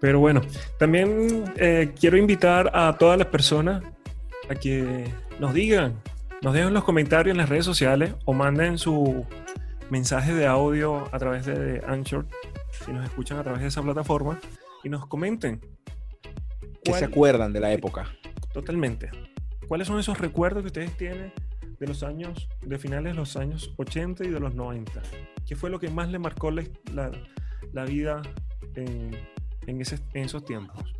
Pero 0.00 0.20
bueno, 0.20 0.42
también 0.78 1.44
eh, 1.56 1.92
quiero 1.98 2.16
invitar 2.16 2.70
a 2.74 2.96
todas 2.98 3.18
las 3.18 3.28
personas 3.28 3.82
a 4.50 4.54
que 4.54 5.04
nos 5.40 5.54
digan, 5.54 5.94
nos 6.42 6.52
dejen 6.52 6.74
los 6.74 6.84
comentarios 6.84 7.32
en 7.32 7.38
las 7.38 7.48
redes 7.48 7.64
sociales 7.64 8.14
o 8.26 8.32
manden 8.34 8.76
su 8.78 9.26
mensaje 9.90 10.34
de 10.34 10.46
audio 10.46 11.08
a 11.12 11.18
través 11.18 11.46
de 11.46 11.82
Anchor, 11.86 12.26
si 12.84 12.92
nos 12.92 13.04
escuchan 13.04 13.38
a 13.38 13.42
través 13.42 13.62
de 13.62 13.68
esa 13.68 13.82
plataforma, 13.82 14.38
y 14.82 14.88
nos 14.90 15.06
comenten. 15.06 15.60
Que 16.84 16.92
se 16.92 16.98
¿Cuál- 17.00 17.04
acuerdan 17.04 17.52
de 17.54 17.60
la 17.60 17.72
época. 17.72 18.06
Totalmente. 18.52 19.10
¿Cuáles 19.68 19.88
son 19.88 19.98
esos 19.98 20.18
recuerdos 20.18 20.62
que 20.62 20.66
ustedes 20.68 20.96
tienen 20.96 21.32
de 21.78 21.86
los 21.86 22.02
años, 22.02 22.48
de 22.62 22.78
finales 22.78 23.12
de 23.12 23.16
los 23.18 23.36
años 23.36 23.72
80 23.76 24.24
y 24.24 24.28
de 24.30 24.40
los 24.40 24.54
90? 24.54 25.02
¿Qué 25.46 25.56
fue 25.56 25.70
lo 25.70 25.78
que 25.78 25.88
más 25.90 26.08
le 26.10 26.18
marcó 26.18 26.50
la, 26.50 26.64
la- 26.92 27.10
la 27.72 27.84
vida 27.84 28.22
en, 28.76 29.10
en 29.66 29.80
ese- 29.80 29.98
en 30.14 30.24
esos 30.24 30.44
tiempos? 30.44 30.94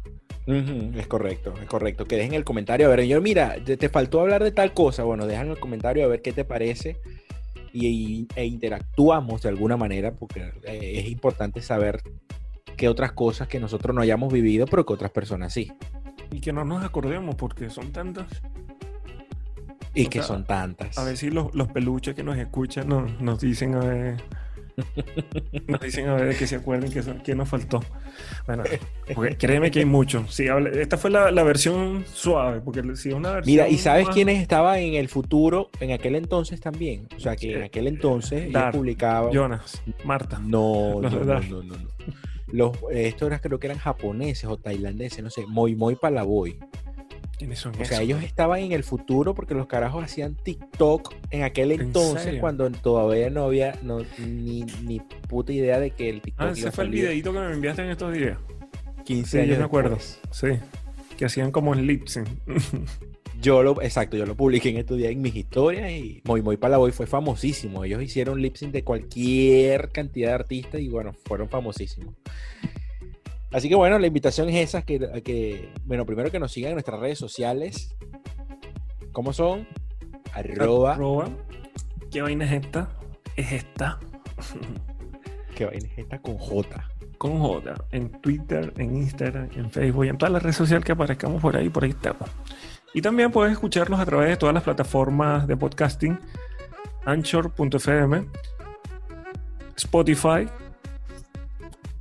Ujú, 0.47 0.99
es 0.99 1.07
correcto, 1.07 1.55
es 1.61 1.67
correcto. 1.67 2.05
Que 2.05 2.17
dejen 2.17 2.35
el 2.35 2.45
comentario. 2.45 2.87
A 2.87 2.91
ver, 2.91 3.07
yo, 3.07 3.21
mira, 3.23 3.57
te, 3.65 3.77
te 3.77 3.89
faltó 3.89 4.21
hablar 4.21 4.43
de 4.45 4.51
tal 4.53 4.75
cosa. 4.75 5.03
Bueno, 5.05 5.27
dejan 5.27 5.49
el 5.51 5.59
comentario 5.59 6.05
a 6.05 6.09
ver 6.09 6.21
qué 6.21 6.33
te 6.33 6.45
parece 6.45 6.99
y- 7.73 8.27
e 8.37 8.45
interactuamos 8.45 9.43
de 9.43 9.49
alguna 9.49 9.77
manera, 9.77 10.13
porque 10.15 10.53
eh, 10.65 11.01
es 11.01 11.09
importante 11.09 11.63
saber 11.63 12.03
qué 12.77 12.89
otras 12.89 13.13
cosas 13.13 13.49
que 13.49 13.59
nosotros 13.61 13.95
no 13.95 14.03
hayamos 14.03 14.33
vivido, 14.33 14.67
pero 14.67 14.85
que 14.85 14.93
otras 14.93 15.11
personas 15.13 15.53
sí. 15.53 15.73
Y 16.35 16.41
que 16.41 16.53
no 16.53 16.65
nos 16.65 16.85
acordemos 16.85 17.35
porque 17.37 17.71
son 17.71 17.93
tantas. 17.93 18.27
Y 19.95 20.07
O 20.07 20.11
que 20.11 20.19
sea, 20.19 20.27
son 20.27 20.45
tantas. 20.45 20.99
A 20.99 21.05
ver 21.05 21.17
si 21.17 21.31
los, 21.31 21.55
los 21.55 21.69
peluches 21.69 22.15
que 22.17 22.25
nos 22.25 22.37
escuchan 22.37 22.89
nos, 22.89 23.21
nos 23.21 23.41
dicen 23.41 23.75
a 23.77 23.79
ver. 23.81 24.17
Nos 25.69 25.81
dicen 25.81 26.09
a 26.09 26.15
ver 26.17 26.37
que 26.37 26.49
se 26.49 26.57
acuerden 26.57 26.91
que, 26.91 27.01
son- 27.01 27.21
que 27.21 27.37
nos 27.37 27.49
faltó. 27.49 27.79
Bueno, 28.45 28.65
porque 29.15 29.37
créeme 29.39 29.71
que 29.71 29.79
hay 29.79 29.85
mucho. 29.85 30.25
Sí, 30.29 30.47
esta 30.73 30.99
fue 30.99 31.11
la, 31.11 31.31
la 31.31 31.45
versión 31.45 32.05
suave, 32.13 32.61
porque 32.61 32.83
si 32.97 33.13
una 33.13 33.35
versión. 33.35 33.53
Mira, 33.55 33.69
¿y 33.69 33.79
sabes 33.79 34.07
más- 34.07 34.15
quiénes 34.17 34.43
estaban 34.43 34.79
en 34.81 34.95
el 34.95 35.09
futuro 35.09 35.71
en 35.79 35.93
aquel 35.93 36.17
entonces 36.17 36.61
también? 36.61 37.07
O 37.17 37.21
sea, 37.21 37.37
que 37.37 37.53
en 37.55 37.63
Eh, 37.63 37.65
aquel 37.67 37.87
entonces 37.87 38.41
ellos 38.43 38.53
Dar, 38.55 38.73
publicaban... 38.73 39.31
Jonas, 39.33 39.81
Marta. 40.05 40.41
No, 40.41 40.99
no, 41.01 41.09
no, 41.09 41.21
no, 41.25 41.41
no, 41.41 41.63
no. 41.63 41.77
Los, 42.55 42.77
eh, 42.93 43.09
estos 43.09 43.27
eran, 43.27 43.41
creo 43.41 43.59
que 43.59 43.67
eran 43.67 43.79
japoneses 43.79 44.45
o 44.45 44.57
tailandeses, 44.57 45.25
no 45.25 45.29
sé, 45.31 45.45
Moi 45.49 45.75
Moi 45.75 45.97
Palaboy. 45.97 46.57
¿Quiénes 47.37 47.59
son 47.59 47.73
O 47.81 47.85
sea, 47.85 48.01
ellos 48.01 48.23
estaban 48.23 48.61
en 48.61 48.71
el 48.71 48.85
futuro 48.85 49.35
porque 49.35 49.55
los 49.55 49.67
carajos 49.67 50.05
hacían 50.05 50.37
TikTok 50.37 51.13
en 51.31 51.43
aquel 51.43 51.73
¿En 51.73 51.81
entonces 51.81 52.23
serio? 52.23 52.41
cuando 52.41 52.71
todavía 52.71 53.29
no 53.29 53.43
había 53.43 53.77
no, 53.83 54.03
ni, 54.25 54.63
ni 54.85 55.01
puta 55.01 55.53
idea 55.53 55.81
de 55.81 55.91
que 55.91 56.09
el 56.11 56.21
TikTok 56.21 56.47
Ah, 56.47 56.53
ese 56.53 56.71
fue 56.71 56.85
el 56.85 56.91
videito 56.91 57.33
que 57.33 57.41
me 57.41 57.53
enviaste 57.53 57.83
en 57.83 57.91
estos 57.91 58.13
días. 58.15 58.39
15 59.05 59.29
Sí, 59.31 59.37
yo 59.37 59.43
años 59.43 59.59
me 59.59 59.65
acuerdo. 59.65 59.99
Sí. 60.31 60.47
Que 61.19 61.25
hacían 61.25 61.51
como 61.51 61.75
el 61.75 61.85
lip 61.89 62.07
sync. 62.07 62.29
Yo 63.45 63.63
lo, 63.63 63.83
exacto, 63.83 64.17
yo 64.17 64.25
lo 64.25 64.35
publiqué 64.35 64.71
en 64.71 64.79
estos 64.79 64.97
días 64.97 65.13
en 65.13 65.21
mis 65.21 65.37
historias 65.37 65.91
y 65.91 66.23
Moi 66.25 66.41
Moi 66.41 66.57
Palaboy 66.57 66.93
fue 66.93 67.07
famosísimo. 67.07 67.85
Ellos 67.85 68.03
hicieron 68.03 68.41
lip 68.41 68.57
sync 68.57 68.73
de 68.73 68.83
cualquier 68.83 69.91
cantidad 69.91 70.29
de 70.29 70.35
artistas 70.35 70.81
y 70.81 70.89
bueno, 70.89 71.13
fueron 71.13 71.51
famosísimos. 71.51 72.15
Así 73.53 73.69
que 73.69 73.75
bueno, 73.75 73.99
la 73.99 74.07
invitación 74.07 74.49
es 74.49 74.71
esa, 74.71 74.81
que, 74.81 74.99
que, 75.23 75.69
bueno, 75.85 76.07
primero 76.07 76.31
que 76.31 76.41
nos 76.41 76.53
sigan 76.53 76.71
en 76.71 76.77
nuestras 76.77 76.99
redes 76.99 77.19
sociales. 77.19 77.95
¿Cómo 79.13 79.35
son? 79.35 79.69
Arroba, 80.33 80.95
Arroba. 80.95 81.29
¿Qué 82.11 82.23
vaina 82.23 82.47
es 82.47 82.65
esta? 82.65 82.97
Es 83.37 83.53
esta. 83.53 84.01
que 85.55 85.67
vaina 85.67 85.87
es 85.87 85.99
esta 85.99 86.19
con 86.19 86.39
J. 86.39 86.91
Con 87.19 87.39
J. 87.39 87.75
En 87.93 88.09
Twitter, 88.23 88.73
en 88.79 88.97
Instagram, 88.97 89.51
en 89.55 89.71
Facebook 89.71 90.07
y 90.07 90.09
en 90.09 90.17
todas 90.17 90.33
las 90.33 90.43
redes 90.43 90.57
sociales 90.57 90.83
que 90.83 90.93
aparezcamos 90.93 91.43
por 91.43 91.55
ahí, 91.59 91.69
por 91.69 91.85
ahí 91.85 91.91
estamos. 91.91 92.31
Y 92.95 93.03
también 93.03 93.31
puedes 93.33 93.53
escucharnos 93.53 93.99
a 94.01 94.07
través 94.07 94.29
de 94.31 94.37
todas 94.37 94.55
las 94.55 94.63
plataformas 94.63 95.47
de 95.47 95.57
podcasting. 95.57 96.19
Anchor.fm, 97.05 98.25
Spotify, 99.77 100.49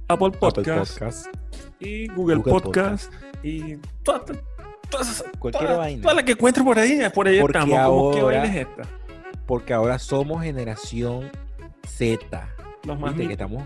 Apple 0.08 0.32
Podcast, 0.32 0.94
Podcast. 0.94 1.28
y 1.80 2.08
Google, 2.10 2.36
Google 2.38 2.54
Podcast, 2.54 3.12
y 3.44 3.76
todas 4.04 4.32
esas- 5.02 5.26
Cualquier 5.40 5.76
vaina. 5.76 6.02
todas 6.04 6.16
las 6.16 6.24
que 6.26 6.32
encuentres 6.34 6.64
por 6.66 6.80
ahí, 6.80 7.02
por 7.14 7.28
ahí 7.28 7.42
Porque 7.42 7.58
estamos. 7.58 7.86
Como, 7.88 8.12
¿Qué 8.12 8.20
ahora- 8.22 8.40
vaina 8.40 8.54
es 8.56 8.68
esta? 8.68 8.84
Porque 9.46 9.74
ahora 9.74 10.00
somos 10.00 10.42
generación 10.44 11.30
Z. 11.86 12.48
Los 12.86 12.98
más, 13.00 13.14
Que 13.16 13.24
estamos 13.32 13.64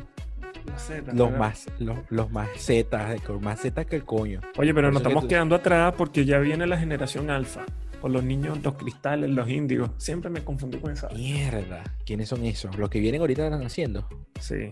los 0.67 0.81
Z, 0.81 1.13
los 1.13 1.27
¿verdad? 1.27 1.39
más, 1.39 1.65
los, 1.79 1.97
los 2.09 2.31
más 2.31 2.49
Z, 2.57 3.15
más 3.41 3.59
Z 3.61 3.85
que 3.85 3.95
el 3.97 4.03
coño. 4.05 4.41
Oye, 4.57 4.73
pero 4.73 4.91
nos 4.91 5.01
que 5.01 5.07
estamos 5.07 5.23
tú- 5.23 5.27
quedando 5.29 5.55
atrás 5.55 5.93
porque 5.97 6.25
ya 6.25 6.39
viene 6.39 6.67
la 6.67 6.77
generación 6.77 7.29
alfa. 7.29 7.65
O 7.99 8.09
los 8.09 8.23
niños, 8.23 8.59
los 8.63 8.75
cristales, 8.75 9.27
los 9.31 9.49
índigos. 9.49 9.89
Siempre 9.97 10.29
me 10.29 10.43
confundí 10.43 10.77
con 10.77 10.91
esa. 10.91 11.09
Mierda. 11.09 11.83
¿Quiénes 12.05 12.29
son 12.29 12.45
esos? 12.45 12.77
Los 12.77 12.91
que 12.91 12.99
vienen 12.99 13.21
ahorita 13.21 13.45
están 13.45 13.65
haciendo. 13.65 14.07
Sí. 14.39 14.69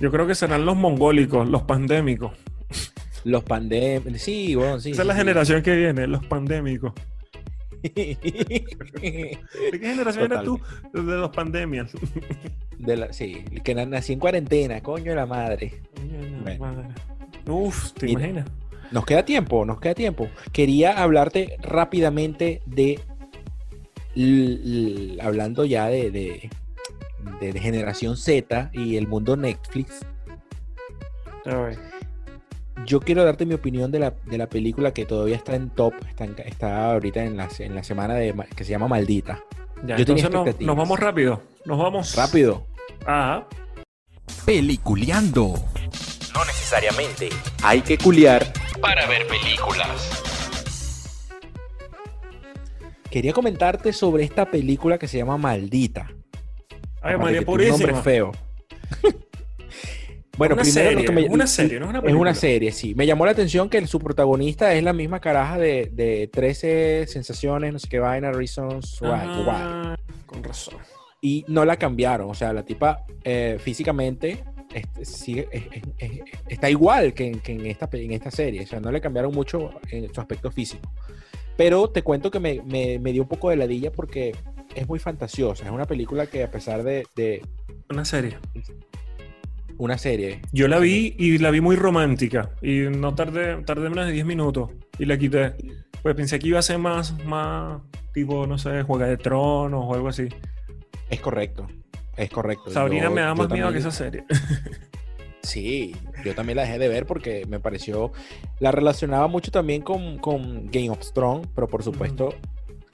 Yo 0.00 0.10
creo 0.10 0.26
que 0.26 0.34
serán 0.34 0.66
los 0.66 0.76
mongólicos, 0.76 1.48
los 1.48 1.62
pandémicos. 1.62 2.32
Los 3.24 3.44
pandemias. 3.44 4.20
Sí, 4.22 4.56
bueno, 4.56 4.80
sí. 4.80 4.90
Esa 4.90 5.02
es 5.02 5.06
la 5.08 5.14
sí. 5.14 5.18
generación 5.20 5.62
que 5.62 5.76
viene, 5.76 6.08
los 6.08 6.26
pandémicos. 6.26 6.92
¿De 7.82 9.38
qué 9.72 9.78
generación 9.80 10.24
eres 10.32 10.44
tú? 10.44 10.60
De 10.92 11.02
los 11.02 11.30
pandemias. 11.30 11.90
De 12.78 12.96
la- 12.96 13.12
sí, 13.12 13.44
que 13.64 13.74
na- 13.74 13.86
nací 13.86 14.12
en 14.12 14.18
cuarentena, 14.20 14.80
coño 14.82 15.10
de 15.10 15.16
la 15.16 15.26
madre. 15.26 15.82
Bueno. 16.58 16.88
Uf, 17.46 17.92
¿te 17.92 18.06
Mira. 18.06 18.20
imaginas? 18.20 18.46
Nos 18.92 19.04
queda 19.04 19.24
tiempo, 19.24 19.64
nos 19.64 19.80
queda 19.80 19.94
tiempo. 19.94 20.28
Quería 20.52 21.02
hablarte 21.02 21.56
rápidamente 21.60 22.62
de. 22.66 23.00
hablando 25.20 25.64
ya 25.64 25.86
de, 25.88 26.10
de, 26.10 26.50
de- 27.40 27.52
de 27.52 27.60
generación 27.60 28.16
Z 28.16 28.70
y 28.72 28.96
el 28.96 29.06
mundo 29.08 29.36
Netflix. 29.36 30.00
A 31.44 31.54
ver. 31.56 31.78
Yo 32.88 33.00
quiero 33.00 33.22
darte 33.22 33.44
mi 33.44 33.52
opinión 33.52 33.90
de 33.92 33.98
la, 33.98 34.14
de 34.24 34.38
la 34.38 34.48
película 34.48 34.94
que 34.94 35.04
todavía 35.04 35.36
está 35.36 35.54
en 35.54 35.68
top, 35.68 35.92
está, 36.08 36.24
en- 36.24 36.36
está 36.46 36.90
ahorita 36.92 37.22
en 37.22 37.36
la, 37.36 37.46
en 37.58 37.74
la 37.74 37.82
semana 37.84 38.14
de, 38.14 38.34
que 38.56 38.64
se 38.64 38.70
llama 38.70 38.88
Maldita. 38.88 39.44
Ya, 39.84 39.96
Yo 39.98 40.06
tenía 40.06 40.24
entonces 40.24 40.30
nos, 40.30 40.34
expectativas. 40.46 40.66
nos 40.66 40.76
vamos 40.76 40.98
rápido. 40.98 41.42
Nos 41.66 41.78
vamos. 41.78 42.14
Rápido. 42.16 42.66
Ah, 43.06 43.44
Peliculeando. 44.46 45.54
No 46.34 46.44
necesariamente. 46.46 47.28
Hay 47.62 47.82
que 47.82 47.98
culiar. 47.98 48.50
Para 48.80 49.06
ver 49.06 49.26
películas. 49.26 50.22
Quería 53.10 53.34
comentarte 53.34 53.92
sobre 53.92 54.24
esta 54.24 54.46
película 54.50 54.96
que 54.98 55.08
se 55.08 55.18
llama 55.18 55.36
Maldita. 55.36 56.10
ay, 57.02 57.16
María 57.18 57.40
tiene 57.44 57.64
un 57.64 57.68
nombre 57.70 57.92
Purísima. 57.92 58.02
feo. 58.02 58.32
bueno, 60.38 60.54
una 60.54 60.62
primero 60.62 60.84
lo 60.84 60.90
serie, 60.90 61.04
que 61.06 61.12
me- 61.12 61.24
es 61.26 61.30
una 61.30 61.46
serie, 61.46 61.78
no 61.80 61.86
es 61.86 61.90
una 61.90 62.08
Es 62.08 62.14
una 62.14 62.34
serie, 62.34 62.72
sí. 62.72 62.94
Me 62.94 63.06
llamó 63.06 63.26
la 63.26 63.32
atención 63.32 63.68
que 63.68 63.86
su 63.86 63.98
protagonista 63.98 64.72
es 64.74 64.82
la 64.82 64.92
misma 64.94 65.20
caraja 65.20 65.58
de, 65.58 65.90
de 65.92 66.28
13 66.32 67.06
sensaciones, 67.08 67.72
no 67.72 67.78
sé 67.78 67.88
qué 67.88 67.98
vaina, 67.98 68.32
Reasons 68.32 69.00
Why. 69.02 69.10
Why. 69.10 69.46
Ah, 69.48 69.96
con 70.26 70.42
razón. 70.42 70.76
Y 71.20 71.44
no 71.48 71.64
la 71.64 71.76
cambiaron. 71.76 72.30
O 72.30 72.34
sea, 72.34 72.52
la 72.52 72.64
tipa 72.64 73.04
eh, 73.24 73.58
físicamente 73.60 74.44
este, 74.72 75.04
sigue- 75.04 75.48
es- 75.50 75.64
es- 75.72 75.82
es- 75.98 76.20
está 76.48 76.70
igual 76.70 77.12
que, 77.14 77.26
en, 77.26 77.40
que 77.40 77.52
en 77.52 77.66
esta, 77.66 77.88
en 77.92 78.12
esta 78.12 78.30
serie. 78.30 78.62
O 78.62 78.66
sea, 78.66 78.80
no 78.80 78.92
le 78.92 79.00
cambiaron 79.00 79.34
mucho 79.34 79.70
en 79.90 80.12
su 80.14 80.20
aspecto 80.20 80.50
físico. 80.50 80.90
Pero 81.56 81.88
te 81.90 82.02
cuento 82.02 82.30
que 82.30 82.38
me, 82.38 82.62
me- 82.62 82.98
me 83.00 83.12
dio 83.12 83.22
un 83.22 83.28
poco 83.28 83.50
de 83.50 83.56
ladilla 83.56 83.90
porque 83.90 84.36
es 84.76 84.86
muy 84.86 85.00
fantasiosa. 85.00 85.64
Es 85.64 85.70
una 85.72 85.86
película 85.86 86.26
que 86.28 86.44
a 86.44 86.50
pesar 86.52 86.84
de, 86.84 87.04
de 87.16 87.42
Una 87.90 88.04
serie. 88.04 88.36
Una 89.78 89.96
serie, 89.98 90.42
Yo 90.52 90.68
la 90.68 90.78
vi 90.78 91.14
y 91.18 91.38
la 91.38 91.50
vi 91.50 91.60
muy 91.60 91.76
romántica. 91.76 92.50
Y 92.62 92.80
no 92.90 93.14
tardé, 93.14 93.62
tardé 93.62 93.88
menos 93.88 94.06
de 94.06 94.12
10 94.12 94.26
minutos. 94.26 94.70
Y 94.98 95.04
la 95.06 95.16
quité. 95.16 95.54
Pues 96.02 96.14
pensé 96.14 96.38
que 96.38 96.48
iba 96.48 96.58
a 96.58 96.62
ser 96.62 96.78
más, 96.78 97.14
más 97.24 97.80
tipo, 98.12 98.46
no 98.46 98.58
sé, 98.58 98.82
Juega 98.82 99.06
de 99.06 99.16
Tronos 99.16 99.84
o 99.86 99.94
algo 99.94 100.08
así. 100.08 100.28
es 101.10 101.20
correcto. 101.20 101.66
Es 102.16 102.30
correcto. 102.30 102.70
Sabrina 102.70 103.04
Yo- 103.04 103.10
me 103.12 103.20
da 103.20 103.34
más 103.34 103.48
miedo 103.50 103.70
que 103.72 103.78
esa 103.78 103.90
serie. 103.92 104.24
Sí, 105.42 105.94
yo 106.24 106.34
también 106.34 106.56
la 106.56 106.62
dejé 106.62 106.78
de 106.78 106.88
ver 106.88 107.06
porque 107.06 107.46
me 107.48 107.58
pareció. 107.60 108.12
La 108.58 108.70
relacionaba 108.70 109.28
mucho 109.28 109.50
también 109.50 109.80
con, 109.82 110.18
con 110.18 110.66
Game 110.70 110.90
of 110.90 111.12
Thrones, 111.14 111.46
pero 111.54 111.68
por 111.68 111.82
supuesto 111.82 112.34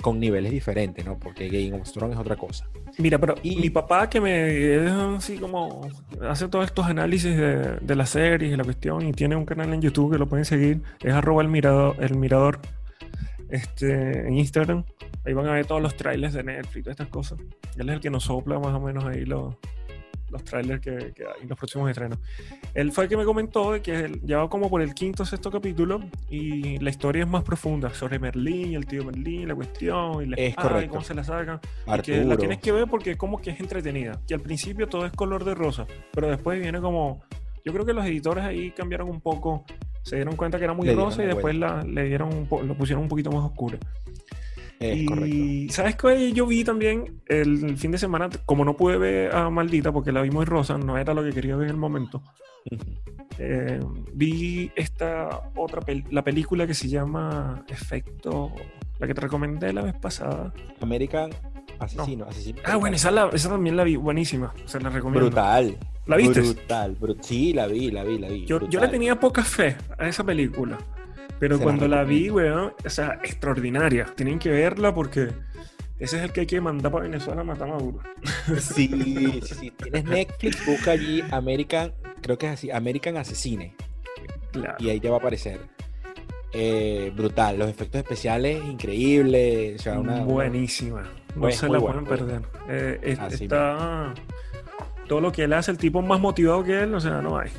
con 0.05 0.21
niveles 0.21 0.53
diferentes, 0.53 1.03
¿no? 1.03 1.19
Porque 1.19 1.49
Game 1.49 1.81
of 1.81 1.91
Thrones 1.91 2.15
es 2.15 2.21
otra 2.21 2.37
cosa. 2.37 2.67
Mira, 2.99 3.17
pero 3.19 3.35
Y- 3.43 3.57
mi 3.57 3.71
papá 3.71 4.11
que 4.11 4.21
me 4.21 4.75
es 4.77 4.91
así 4.93 5.39
como 5.39 5.89
hace 6.29 6.47
todos 6.49 6.67
estos 6.67 6.85
análisis 6.85 7.35
de, 7.35 7.77
de 7.81 7.97
las 7.97 8.11
series 8.11 8.53
y 8.53 8.57
la 8.57 8.65
cuestión 8.65 9.01
y 9.07 9.13
tiene 9.13 9.35
un 9.35 9.47
canal 9.47 9.73
en 9.73 9.81
YouTube 9.81 10.13
que 10.13 10.19
lo 10.19 10.29
pueden 10.29 10.45
seguir, 10.45 10.83
es 11.03 11.15
arroba 11.15 11.41
el 11.41 11.49
mirador, 11.49 11.97
el 12.01 12.17
mirador 12.17 12.61
este, 13.49 14.29
en 14.29 14.37
Instagram. 14.39 14.85
Ahí 15.25 15.33
van 15.33 15.47
a 15.47 15.53
ver 15.53 15.65
todos 15.65 15.81
los 15.81 15.97
trailers 15.97 16.35
de 16.35 16.43
Netflix 16.45 16.77
y 16.77 16.83
todas 16.83 16.95
estas 16.95 17.09
cosas. 17.09 17.39
Él 17.79 17.89
es 17.89 17.95
el 17.95 18.01
que 18.01 18.11
nos 18.11 18.25
sopla 18.25 18.59
más 18.59 18.75
o 18.75 18.81
menos 18.81 19.05
ahí 19.07 19.25
los, 19.25 19.55
los 20.35 20.45
trailers 20.45 20.81
que, 20.83 21.13
que 21.15 21.25
hay, 21.25 21.47
los 21.49 21.57
próximos 21.57 21.89
estrenos. 21.89 22.19
Él 22.75 22.93
fue 22.93 23.05
el 23.05 23.11
que 23.11 23.17
me 23.17 23.25
comentó 23.25 23.73
de 23.73 23.81
que 23.81 23.95
él 23.95 24.21
ya 24.25 24.39
va 24.39 24.49
como 24.51 24.69
por 24.69 24.83
el 24.83 24.93
quinto 24.93 25.23
o 25.23 25.27
sexto 25.27 25.51
capítulo 25.51 26.01
y 26.29 26.79
la 26.81 26.91
historia 26.91 27.23
es 27.23 27.29
más 27.29 27.43
profunda 27.45 27.95
sobre 27.95 28.19
Merlín 28.19 28.73
y 28.73 28.75
el 28.75 28.85
tío 28.87 29.05
Merlín, 29.05 29.49
la 29.49 29.55
cuestión 29.55 30.23
y 30.23 30.27
la 30.27 30.37
Es 30.37 30.51
espada 30.51 30.85
y 30.85 30.89
cómo 30.89 31.03
se 31.03 31.15
la 31.15 31.25
sacan. 31.25 31.61
Y 31.87 32.03
que 32.03 32.25
la 32.25 32.37
tienes 32.37 32.59
que 32.59 32.73
ver 32.73 32.87
porque 32.89 33.17
como 33.17 33.39
que 33.41 33.51
es 33.51 33.61
entretenida. 33.61 34.21
Que 34.27 34.35
al 34.35 34.41
principio 34.41 34.89
todo 34.89 35.07
es 35.07 35.13
color 35.13 35.45
de 35.45 35.55
rosa, 35.55 35.87
pero 36.13 36.29
después 36.29 36.61
viene 36.61 36.81
como... 36.81 37.23
Yo 37.65 37.73
creo 37.73 37.87
que 37.87 37.95
los 37.95 38.05
editores 38.05 38.45
ahí 38.45 38.73
cambiaron 38.73 39.09
un 39.09 39.23
poco, 39.23 39.65
se 40.03 40.17
dieron 40.17 40.37
cuenta 40.37 40.59
que 40.59 40.65
era 40.65 40.75
muy 40.75 40.87
rosa 40.91 41.23
y 41.23 41.27
después 41.27 41.55
la, 41.55 41.83
le 41.83 42.05
dieron 42.05 42.35
un 42.35 42.47
po- 42.47 42.61
lo 42.63 42.77
pusieron 42.77 43.03
un 43.05 43.09
poquito 43.09 43.31
más 43.33 43.43
oscura. 43.43 43.79
Es 44.81 44.97
y 44.99 45.07
correcto. 45.07 45.73
¿sabes 45.75 45.97
qué? 45.97 46.33
Yo 46.33 46.47
vi 46.47 46.65
también 46.65 47.21
el 47.27 47.77
fin 47.79 47.91
de 47.93 47.99
semana, 47.99 48.29
como 48.45 48.65
no 48.65 48.77
pude 48.77 48.99
ver 48.99 49.35
a 49.35 49.49
Maldita 49.51 49.93
porque 49.93 50.13
la 50.13 50.21
vi 50.23 50.31
muy 50.31 50.45
rosa, 50.45 50.77
no 50.79 50.99
era 50.99 51.15
lo 51.15 51.23
que 51.23 51.33
quería 51.33 51.57
ver 51.57 51.67
en 51.69 51.75
el 51.75 51.81
momento. 51.81 52.23
Eh, 53.39 53.81
vi 54.13 54.71
esta 54.77 55.51
otra 55.57 55.81
pel- 55.81 56.07
la 56.11 56.23
película 56.23 56.67
que 56.67 56.75
se 56.75 56.89
llama 56.89 57.65
Efecto, 57.69 58.53
la 58.99 59.07
que 59.07 59.15
te 59.15 59.21
recomendé 59.23 59.73
la 59.73 59.83
vez 59.83 59.95
pasada. 59.95 60.53
American 60.81 61.31
Asesino, 61.79 62.25
asesino. 62.27 62.61
Ah, 62.65 62.77
bueno, 62.77 62.95
esa, 62.97 63.11
la- 63.11 63.31
esa 63.33 63.49
también 63.49 63.77
la 63.77 63.83
vi, 63.85 63.97
buenísima, 63.97 64.55
se 64.65 64.81
la 64.81 64.91
recomiendo. 64.91 65.27
Brutal. 65.27 65.77
¿La 66.07 66.17
viste? 66.17 66.41
Brutal. 66.41 66.97
bru- 67.01 67.17
sí, 67.21 67.53
la 67.53 67.67
vi, 67.67 67.91
la 67.91 68.05
vi, 68.05 68.19
la 68.19 68.29
vi. 68.29 68.41
Yo, 68.45 68.47
yo 68.47 68.59
le 68.61 68.67
brutal. 68.69 68.91
tenía 68.91 69.19
poca 69.19 69.43
fe 69.43 69.77
a 69.99 70.07
esa 70.07 70.23
película, 70.23 70.79
pero 71.39 71.57
Se 71.59 71.63
cuando 71.63 71.89
la 71.89 72.05
vi, 72.05 72.31
weón, 72.31 72.73
o 72.85 72.91
sea, 72.91 73.19
extraordinaria. 73.23 74.07
Tienen 74.17 74.39
que 74.39 74.51
verla 74.51 74.95
porque 74.95 75.29
ese 75.99 76.17
es 76.19 76.23
el 76.25 76.33
que 76.33 76.41
hay 76.41 76.47
que 76.47 76.61
mandar 76.61 76.91
para 76.93 77.05
Venezuela 77.05 77.41
a 77.43 77.45
matar 77.45 77.69
a 77.69 77.73
Maduro. 77.73 77.99
Sí, 78.61 78.89
sí, 79.45 79.55
sí. 79.55 79.71
Tienes 79.71 80.05
Netflix, 80.05 80.65
busca 80.67 80.93
allí 80.93 81.23
American, 81.31 81.93
creo 82.23 82.39
que 82.39 82.47
es 82.47 82.53
así, 82.53 82.71
American 82.71 83.17
Asesine. 83.17 83.75
Claro. 84.53 84.77
Y 84.79 84.91
ahí 84.91 85.01
te 85.01 85.09
va 85.09 85.17
a 85.17 85.19
aparecer. 85.19 85.61
Eh, 86.53 87.13
brutal, 87.17 87.59
los 87.59 87.69
efectos 87.69 88.01
especiales 88.01 88.63
increíbles. 88.65 89.81
O 89.81 89.83
sea, 89.83 89.99
una, 89.99 90.15
una- 90.17 90.25
Buenísima. 90.25 91.03
No 91.35 91.41
Pues, 91.43 91.57
se 91.57 91.69
la 91.69 91.81
pueden 91.81 92.05
perder. 92.05 92.43
Eh, 92.69 93.01
es- 93.03 93.41
está 93.41 94.15
todo 95.09 95.21
lo 95.21 95.33
que 95.33 95.43
él 95.45 95.53
hace, 95.53 95.73
el 95.73 95.79
tipo 95.79 96.01
más 96.01 96.21
motivado 96.21 96.63
que 96.63 96.83
él, 96.85 96.95
o 96.95 97.01
sea, 97.01 97.21
no 97.21 97.37
hay. 97.39 97.51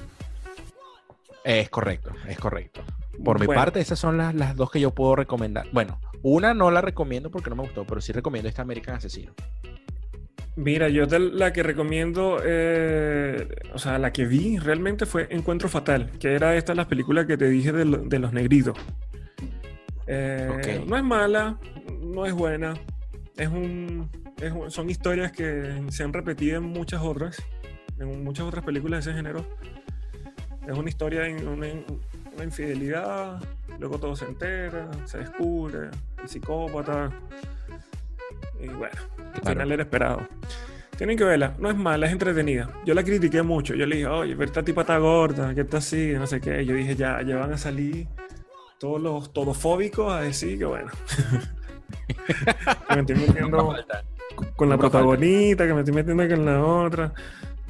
Es 1.45 1.69
correcto, 1.69 2.11
es 2.27 2.37
correcto. 2.37 2.81
Por 3.23 3.39
mi 3.39 3.45
Bueno, 3.45 3.61
parte, 3.61 3.79
esas 3.79 3.97
son 3.99 4.17
las, 4.17 4.33
las 4.35 4.55
dos 4.57 4.69
que 4.71 4.79
yo 4.81 4.91
puedo 4.91 5.15
recomendar. 5.15 5.67
Bueno, 5.71 6.01
una 6.23 6.53
no 6.53 6.69
la 6.71 6.81
recomiendo 6.81 7.29
porque 7.31 7.49
no 7.49 7.55
me 7.55 7.61
gustó, 7.63 7.85
pero 7.85 8.01
sí 8.01 8.11
recomiendo 8.11 8.49
esta 8.49 8.63
American 8.63 8.95
Asesino. 8.95 9.31
Mira, 10.57 10.89
yo 10.89 11.05
la 11.05 11.53
que 11.53 11.63
recomiendo, 11.63 12.39
eh, 12.43 13.47
o 13.73 13.77
sea, 13.77 13.99
la 13.99 14.11
que 14.11 14.25
vi 14.25 14.57
realmente 14.57 15.05
fue 15.05 15.27
Encuentro 15.29 15.69
Fatal, 15.69 16.09
que 16.19 16.33
era 16.33 16.55
esta 16.55 16.73
las 16.73 16.87
películas 16.87 17.25
que 17.25 17.37
te 17.37 17.47
dije 17.49 17.71
de, 17.71 17.85
lo- 17.85 17.97
de 17.97 18.19
los 18.19 18.33
negritos. 18.33 18.75
Eh. 20.07 20.83
No 20.87 20.97
es 20.97 21.03
mala, 21.03 21.57
no 22.01 22.25
es 22.25 22.33
buena, 22.33 22.73
es 23.37 23.47
un, 23.49 24.09
es 24.41 24.51
un- 24.51 24.71
son 24.71 24.89
historias 24.89 25.31
que 25.31 25.83
se 25.89 26.03
han 26.03 26.13
repetido 26.13 26.57
en 26.57 26.63
muchas 26.63 27.01
otras, 27.01 27.41
en 27.99 28.23
muchas 28.23 28.45
otras 28.45 28.63
películas 28.63 29.03
de 29.05 29.11
ese 29.11 29.17
género. 29.17 29.45
Es 30.67 30.77
una 30.77 30.89
historia 30.89 31.23
una, 31.45 31.67
una 32.35 32.43
infidelidad, 32.43 33.41
luego 33.79 33.99
todo 33.99 34.15
se 34.15 34.25
entera, 34.25 34.89
se 35.05 35.19
descubre, 35.19 35.89
el 36.21 36.29
psicópata. 36.29 37.11
Y 38.59 38.67
bueno, 38.67 38.95
al 39.17 39.41
Claro. 39.41 39.49
final 39.49 39.71
era 39.71 39.83
esperado. 39.83 40.21
Tienen 40.97 41.17
que 41.17 41.25
verla, 41.25 41.53
no 41.59 41.69
es 41.69 41.75
mala, 41.75 42.05
es 42.07 42.13
entretenida. 42.13 42.69
Yo 42.85 42.93
la 42.93 43.03
critiqué 43.03 43.41
mucho. 43.41 43.75
Yo 43.75 43.85
le 43.85 43.97
dije, 43.97 44.07
oye, 44.07 44.33
pero 44.33 44.45
esta 44.45 44.63
tipa 44.63 44.81
está 44.81 44.97
gorda, 44.97 45.53
que 45.53 45.61
está 45.61 45.77
así, 45.77 46.13
no 46.13 46.25
sé 46.25 46.39
qué. 46.39 46.65
Yo 46.65 46.73
dije, 46.73 46.95
ya, 46.95 47.21
ya 47.21 47.35
van 47.37 47.51
a 47.53 47.57
salir 47.57 48.07
todos 48.79 49.01
los 49.01 49.33
todofóbicos 49.33 50.11
a 50.11 50.21
decir 50.21 50.57
que 50.57 50.65
bueno. 50.65 50.89
que 52.89 52.95
me 52.95 53.01
estoy 53.01 53.15
metiendo 53.15 53.75
con 54.55 54.69
la 54.69 54.77
protagonista, 54.77 55.67
que 55.67 55.73
me 55.73 55.81
estoy 55.81 55.93
metiendo 55.93 56.27
con 56.35 56.45
la 56.45 56.63
otra. 56.63 57.13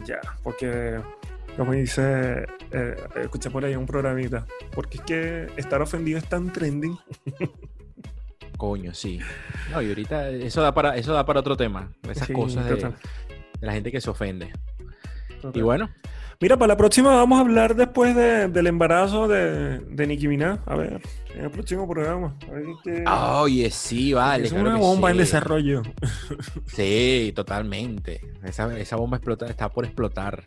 Ya, 0.06 0.20
porque, 0.44 1.00
como 1.58 1.74
dice, 1.74 2.46
eh, 2.72 2.96
escuché 3.22 3.50
por 3.50 3.64
ahí 3.66 3.76
un 3.76 3.86
programita, 3.86 4.46
porque 4.74 4.98
es 4.98 5.04
que 5.04 5.48
estar 5.58 5.82
ofendido 5.82 6.18
es 6.18 6.26
tan 6.26 6.52
trending. 6.52 6.98
Coño, 8.58 8.94
sí. 8.94 9.20
No, 9.72 9.82
y 9.82 9.90
ahorita 9.90 10.30
eso 10.30 10.62
da 10.62 10.74
para, 10.74 10.96
eso 10.96 11.14
da 11.14 11.26
para 11.26 11.42
otro 11.42 11.58
tema. 11.58 11.92
Esas 12.10 12.28
Sí, 12.28 12.34
cosas 12.34 12.66
de, 12.66 12.94
la 13.62 13.74
gente 13.74 13.92
que 13.92 14.00
se 14.00 14.10
ofende. 14.10 14.52
total. 15.42 15.60
Y 15.60 15.62
bueno, 15.62 15.90
Mira, 16.42 16.58
para 16.58 16.68
la 16.74 16.78
próxima 16.78 17.16
vamos 17.16 17.38
a 17.38 17.42
hablar 17.42 17.76
después 17.76 18.16
de- 18.16 18.48
del 18.50 18.68
embarazo 18.68 19.28
de, 19.28 19.80
de 19.80 20.08
Nicki 20.08 20.28
Minaj. 20.28 20.60
A 20.66 20.76
ver, 20.76 21.02
en 21.34 21.46
el 21.46 21.50
próximo 21.52 21.88
programa. 21.88 22.36
A 22.48 22.52
ver 22.52 22.64
qué- 22.84 23.04
oye, 23.08 23.72
sí, 23.72 24.14
vale. 24.14 24.46
es 24.46 24.52
claro 24.54 24.68
una 24.70 24.76
que 24.78 24.82
bomba 24.82 25.12
en 25.12 25.18
desarrollo. 25.18 25.82
Sí, 26.68 27.32
totalmente. 27.36 28.22
Esa, 28.44 28.78
esa 28.78 28.96
bomba 28.98 29.18
explota, 29.18 29.46
está 29.48 29.70
por 29.70 29.86
explotar. 29.86 30.44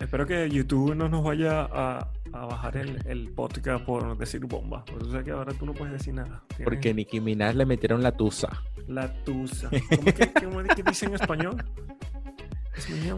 Espero 0.00 0.26
que 0.26 0.50
YouTube 0.50 0.94
no 0.96 1.08
nos 1.08 1.22
vaya 1.22 1.62
a, 1.72 2.08
a 2.32 2.46
bajar 2.46 2.76
el, 2.76 3.00
el 3.06 3.28
podcast 3.30 3.84
por 3.84 4.18
decir 4.18 4.44
bomba. 4.44 4.84
Porque 4.84 5.04
tú 5.04 5.10
sabes 5.12 5.24
que 5.24 5.30
ahora 5.30 5.52
tú 5.54 5.66
no 5.66 5.72
puedes 5.72 5.92
decir 5.92 6.14
nada. 6.14 6.42
Tienes 6.48 6.64
Porque 6.64 6.92
Nicki 6.92 7.20
Minaj 7.20 7.54
le 7.54 7.64
metieron 7.64 8.02
la 8.02 8.12
tusa. 8.12 8.48
La 8.88 9.08
tusa. 9.24 9.70
¿Cómo 9.70 10.04
que, 10.12 10.32
cómo 10.32 10.62
que 10.74 10.82
dice 10.82 11.06
en 11.06 11.14
español? 11.14 11.64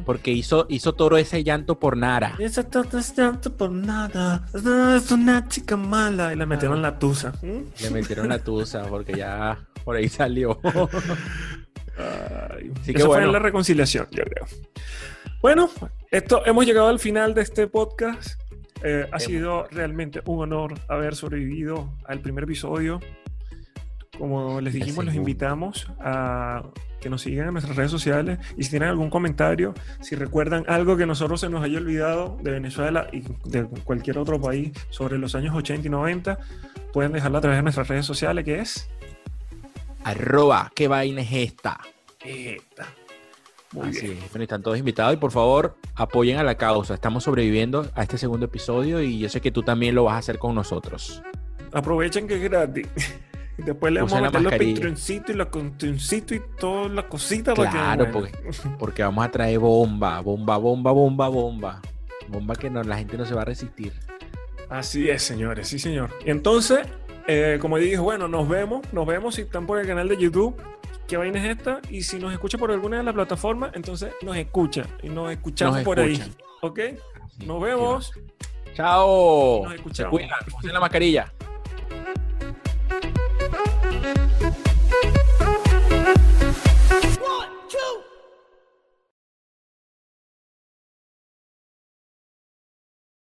Porque 0.05 0.31
hizo, 0.33 0.67
hizo 0.69 0.95
todo 0.95 1.17
ese 1.17 1.43
llanto 1.45 1.79
por 1.79 1.97
Nara. 1.97 2.35
Esa 2.39 2.65
todo 2.65 2.99
es 2.99 3.15
tanto 3.15 3.57
por 3.57 3.71
nada. 3.71 4.47
Es 4.55 5.11
una 5.11 5.47
chica 5.49 5.77
mala. 5.77 6.33
Y 6.33 6.37
le 6.37 6.47
metieron 6.47 6.83
la 6.83 6.99
tusa. 6.99 7.33
¿Mm? 7.43 7.83
Le 7.83 7.91
metieron 7.91 8.29
la 8.29 8.39
tusa 8.39 8.85
porque 8.89 9.17
ya 9.17 9.59
por 9.85 9.97
ahí 9.97 10.09
salió. 10.09 10.59
Ay, 11.99 12.73
Así 12.81 12.93
que 12.93 12.99
eso 12.99 13.07
fue 13.07 13.17
bueno. 13.17 13.27
en 13.27 13.33
la 13.33 13.39
reconciliación, 13.39 14.07
yo 14.11 14.23
creo. 14.25 14.47
Bueno, 15.43 15.71
esto 16.11 16.45
hemos 16.47 16.65
llegado 16.67 16.89
al 16.89 16.99
final 16.99 17.35
de 17.35 17.43
este 17.43 17.67
podcast. 17.67 18.41
Eh, 18.83 19.05
ha 19.13 19.19
Hemos. 19.19 19.23
sido 19.25 19.67
realmente 19.71 20.23
un 20.25 20.41
honor 20.41 20.75
haber 20.89 21.15
sobrevivido 21.15 21.93
al 22.07 22.21
primer 22.21 22.45
episodio. 22.45 23.01
Como 24.21 24.61
les 24.61 24.75
dijimos, 24.75 25.07
los 25.07 25.15
invitamos 25.15 25.91
a 25.99 26.63
que 27.01 27.09
nos 27.09 27.23
sigan 27.23 27.47
en 27.47 27.55
nuestras 27.55 27.75
redes 27.75 27.91
sociales 27.91 28.39
y 28.59 28.65
si 28.65 28.69
tienen 28.69 28.91
algún 28.91 29.09
comentario, 29.09 29.73
si 30.01 30.15
recuerdan 30.15 30.67
algo 30.69 30.99
que 30.99 31.07
nosotros 31.07 31.41
se 31.41 31.49
nos 31.49 31.65
haya 31.65 31.79
olvidado 31.79 32.37
de 32.43 32.51
Venezuela 32.51 33.09
y 33.13 33.23
de 33.49 33.65
cualquier 33.83 34.19
otro 34.19 34.39
país 34.39 34.73
sobre 34.91 35.17
los 35.17 35.35
años 35.35 35.57
80 35.57 35.87
y 35.87 35.91
90, 35.91 36.39
pueden 36.93 37.13
dejarlo 37.13 37.39
a 37.39 37.41
través 37.41 37.59
de 37.61 37.63
nuestras 37.63 37.89
redes 37.89 38.05
sociales, 38.05 38.45
que 38.45 38.59
es 38.59 38.91
Arroba, 40.05 40.71
¿qué 40.75 40.87
vaina 40.87 41.23
es 41.23 41.33
esta? 41.33 41.81
esta. 42.23 42.89
Muy 43.73 43.89
Así 43.89 44.09
bien. 44.09 44.19
es. 44.19 44.31
Bueno, 44.33 44.43
están 44.43 44.63
todos 44.63 44.77
invitados 44.77 45.15
y 45.15 45.17
por 45.17 45.31
favor 45.31 45.79
apoyen 45.95 46.37
a 46.37 46.43
la 46.43 46.57
causa. 46.57 46.93
Estamos 46.93 47.25
sobreviviendo 47.25 47.91
a 47.95 48.03
este 48.03 48.19
segundo 48.19 48.45
episodio 48.45 49.01
y 49.01 49.19
yo 49.19 49.31
sé 49.31 49.41
que 49.41 49.51
tú 49.51 49.63
también 49.63 49.95
lo 49.95 50.05
vas 50.05 50.17
a 50.17 50.19
hacer 50.19 50.39
con 50.39 50.55
nosotros. 50.55 51.23
Aprovechen 51.73 52.29
que 52.29 52.35
es 52.35 52.43
gratis. 52.43 52.87
Y 53.61 53.63
Después 53.63 53.93
le 53.93 54.01
vamos 54.01 54.15
a 54.15 54.23
meter 54.23 54.41
los 54.41 54.53
patroncitos 54.53 55.35
y 55.35 55.39
los 55.39 55.47
contoncitos 55.49 56.37
y 56.37 56.41
todas 56.59 56.91
las 56.91 57.05
cositas 57.05 57.55
para 57.55 57.97
que. 57.99 58.05
Porque, 58.07 58.33
porque 58.79 59.03
vamos 59.03 59.25
a 59.27 59.31
traer 59.31 59.59
bomba, 59.59 60.21
bomba, 60.21 60.57
bomba, 60.57 60.93
bomba, 60.93 61.29
bomba. 61.29 61.83
Bomba 62.29 62.55
que 62.55 62.71
no, 62.71 62.83
la 62.83 62.97
gente 62.97 63.19
no 63.19 63.27
se 63.27 63.35
va 63.35 63.43
a 63.43 63.45
resistir. 63.45 63.93
Así 64.71 65.11
es, 65.11 65.23
señores, 65.23 65.69
sí, 65.69 65.79
señor. 65.79 66.11
Y 66.25 66.31
entonces, 66.31 66.81
eh, 67.27 67.59
como 67.61 67.77
dije, 67.77 67.99
bueno, 67.99 68.29
nos 68.29 68.49
vemos, 68.49 68.81
nos 68.93 69.07
vemos 69.07 69.35
si 69.35 69.43
están 69.43 69.67
por 69.67 69.79
el 69.79 69.87
canal 69.87 70.09
de 70.09 70.17
YouTube. 70.17 70.55
¿Qué 71.07 71.17
vaina 71.19 71.45
es 71.45 71.59
esta? 71.59 71.81
Y 71.91 72.03
si 72.03 72.19
nos 72.19 72.33
escucha 72.33 72.57
por 72.57 72.71
alguna 72.71 72.99
de 72.99 73.03
las 73.03 73.13
plataformas, 73.13 73.73
entonces 73.75 74.13
nos 74.23 74.37
escucha 74.37 74.87
y 75.03 75.09
nos 75.11 75.31
escuchamos 75.31 75.77
Nos 75.77 75.85
por 75.85 75.99
escuchan. 75.99 76.29
ahí. 76.29 76.37
¿Ok? 76.63 76.81
Nos 77.45 77.61
vemos. 77.61 78.13
Chao. 78.75 79.63
Nos 79.65 79.73
Se 79.73 79.77
escuchamos. 79.77 80.11
cuidan, 80.13 80.39
usen 80.57 80.73
la 80.73 80.81
mascarilla. 80.81 81.33